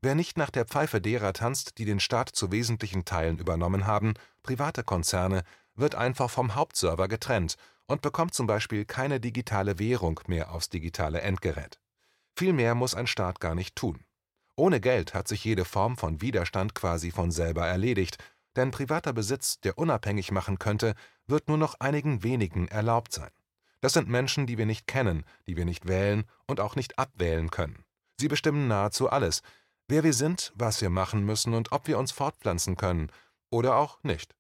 [0.03, 4.15] Wer nicht nach der Pfeife derer tanzt, die den Staat zu wesentlichen Teilen übernommen haben,
[4.43, 5.45] private Konzerne,
[5.77, 7.55] wird einfach vom Hauptserver getrennt
[7.87, 11.79] und bekommt zum Beispiel keine digitale Währung mehr aufs digitale Endgerät.
[12.35, 14.01] Viel mehr muss ein Staat gar nicht tun.
[14.57, 18.19] Ohne Geld hat sich jede Form von Widerstand quasi von selber erledigt
[18.57, 20.95] denn privater Besitz, der unabhängig machen könnte,
[21.27, 23.31] wird nur noch einigen wenigen erlaubt sein.
[23.81, 27.51] Das sind Menschen, die wir nicht kennen, die wir nicht wählen und auch nicht abwählen
[27.51, 27.85] können.
[28.19, 29.43] Sie bestimmen nahezu alles,
[29.89, 33.13] wer wir sind, was wir machen müssen und ob wir uns fortpflanzen können
[33.51, 34.35] oder auch nicht.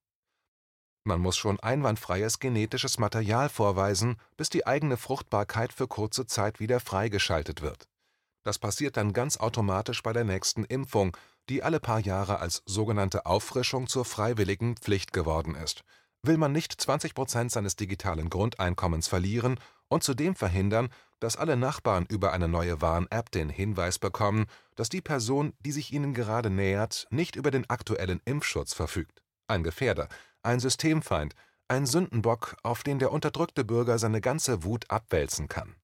[1.04, 6.80] Man muss schon einwandfreies genetisches Material vorweisen, bis die eigene Fruchtbarkeit für kurze Zeit wieder
[6.80, 7.88] freigeschaltet wird.
[8.42, 11.16] Das passiert dann ganz automatisch bei der nächsten Impfung
[11.48, 15.82] die alle paar Jahre als sogenannte Auffrischung zur freiwilligen Pflicht geworden ist.
[16.22, 20.88] Will man nicht 20 Prozent seines digitalen Grundeinkommens verlieren und zudem verhindern,
[21.20, 25.92] dass alle Nachbarn über eine neue Warn-App den Hinweis bekommen, dass die Person, die sich
[25.92, 29.22] ihnen gerade nähert, nicht über den aktuellen Impfschutz verfügt.
[29.46, 30.08] Ein Gefährder,
[30.42, 31.34] ein Systemfeind,
[31.68, 35.76] ein Sündenbock, auf den der unterdrückte Bürger seine ganze Wut abwälzen kann.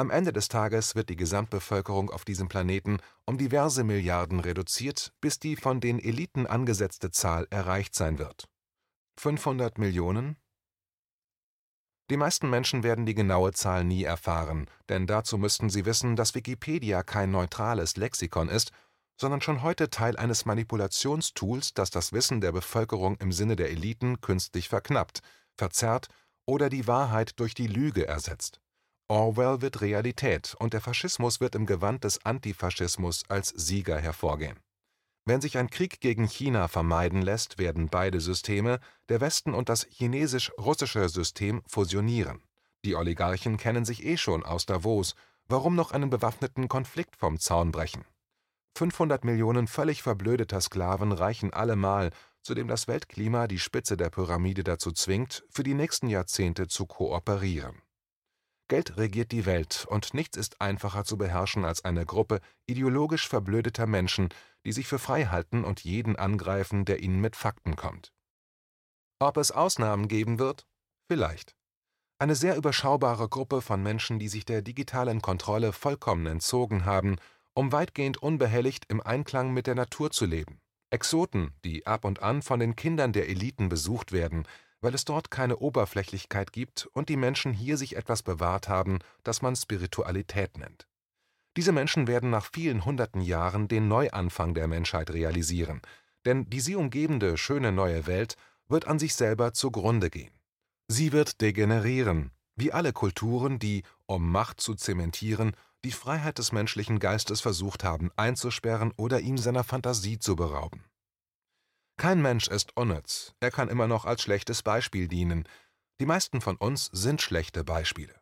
[0.00, 5.38] Am Ende des Tages wird die Gesamtbevölkerung auf diesem Planeten um diverse Milliarden reduziert, bis
[5.38, 8.48] die von den Eliten angesetzte Zahl erreicht sein wird.
[9.18, 10.38] 500 Millionen?
[12.08, 16.34] Die meisten Menschen werden die genaue Zahl nie erfahren, denn dazu müssten sie wissen, dass
[16.34, 18.72] Wikipedia kein neutrales Lexikon ist,
[19.20, 24.22] sondern schon heute Teil eines Manipulationstools, das das Wissen der Bevölkerung im Sinne der Eliten
[24.22, 25.20] künstlich verknappt,
[25.58, 26.08] verzerrt
[26.46, 28.62] oder die Wahrheit durch die Lüge ersetzt.
[29.10, 34.60] Orwell wird Realität und der Faschismus wird im Gewand des Antifaschismus als Sieger hervorgehen.
[35.24, 39.84] Wenn sich ein Krieg gegen China vermeiden lässt, werden beide Systeme, der Westen und das
[39.90, 42.40] chinesisch-russische System, fusionieren.
[42.84, 45.16] Die Oligarchen kennen sich eh schon aus Davos,
[45.48, 48.04] warum noch einen bewaffneten Konflikt vom Zaun brechen?
[48.76, 52.10] 500 Millionen völlig verblödeter Sklaven reichen allemal,
[52.42, 57.82] zudem das Weltklima die Spitze der Pyramide dazu zwingt, für die nächsten Jahrzehnte zu kooperieren.
[58.70, 63.88] Geld regiert die Welt, und nichts ist einfacher zu beherrschen als eine Gruppe ideologisch verblödeter
[63.88, 64.28] Menschen,
[64.64, 68.12] die sich für frei halten und jeden angreifen, der ihnen mit Fakten kommt.
[69.18, 70.68] Ob es Ausnahmen geben wird?
[71.10, 71.56] Vielleicht.
[72.20, 77.16] Eine sehr überschaubare Gruppe von Menschen, die sich der digitalen Kontrolle vollkommen entzogen haben,
[77.54, 80.60] um weitgehend unbehelligt im Einklang mit der Natur zu leben.
[80.90, 84.46] Exoten, die ab und an von den Kindern der Eliten besucht werden,
[84.80, 89.42] weil es dort keine Oberflächlichkeit gibt und die Menschen hier sich etwas bewahrt haben, das
[89.42, 90.86] man Spiritualität nennt.
[91.56, 95.82] Diese Menschen werden nach vielen hunderten Jahren den Neuanfang der Menschheit realisieren,
[96.24, 98.36] denn die sie umgebende schöne neue Welt
[98.68, 100.32] wird an sich selber zugrunde gehen.
[100.88, 105.52] Sie wird degenerieren, wie alle Kulturen, die, um Macht zu zementieren,
[105.84, 110.84] die Freiheit des menschlichen Geistes versucht haben einzusperren oder ihm seiner Fantasie zu berauben.
[112.00, 115.46] Kein Mensch ist unnütz, er kann immer noch als schlechtes Beispiel dienen.
[116.00, 118.18] Die meisten von uns sind schlechte Beispiele.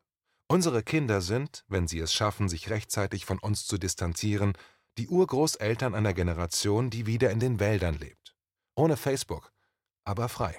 [0.49, 4.55] Unsere Kinder sind, wenn sie es schaffen, sich rechtzeitig von uns zu distanzieren,
[4.99, 8.35] die Urgroßeltern einer Generation, die wieder in den Wäldern lebt.
[8.75, 9.53] Ohne Facebook,
[10.05, 10.57] aber frei.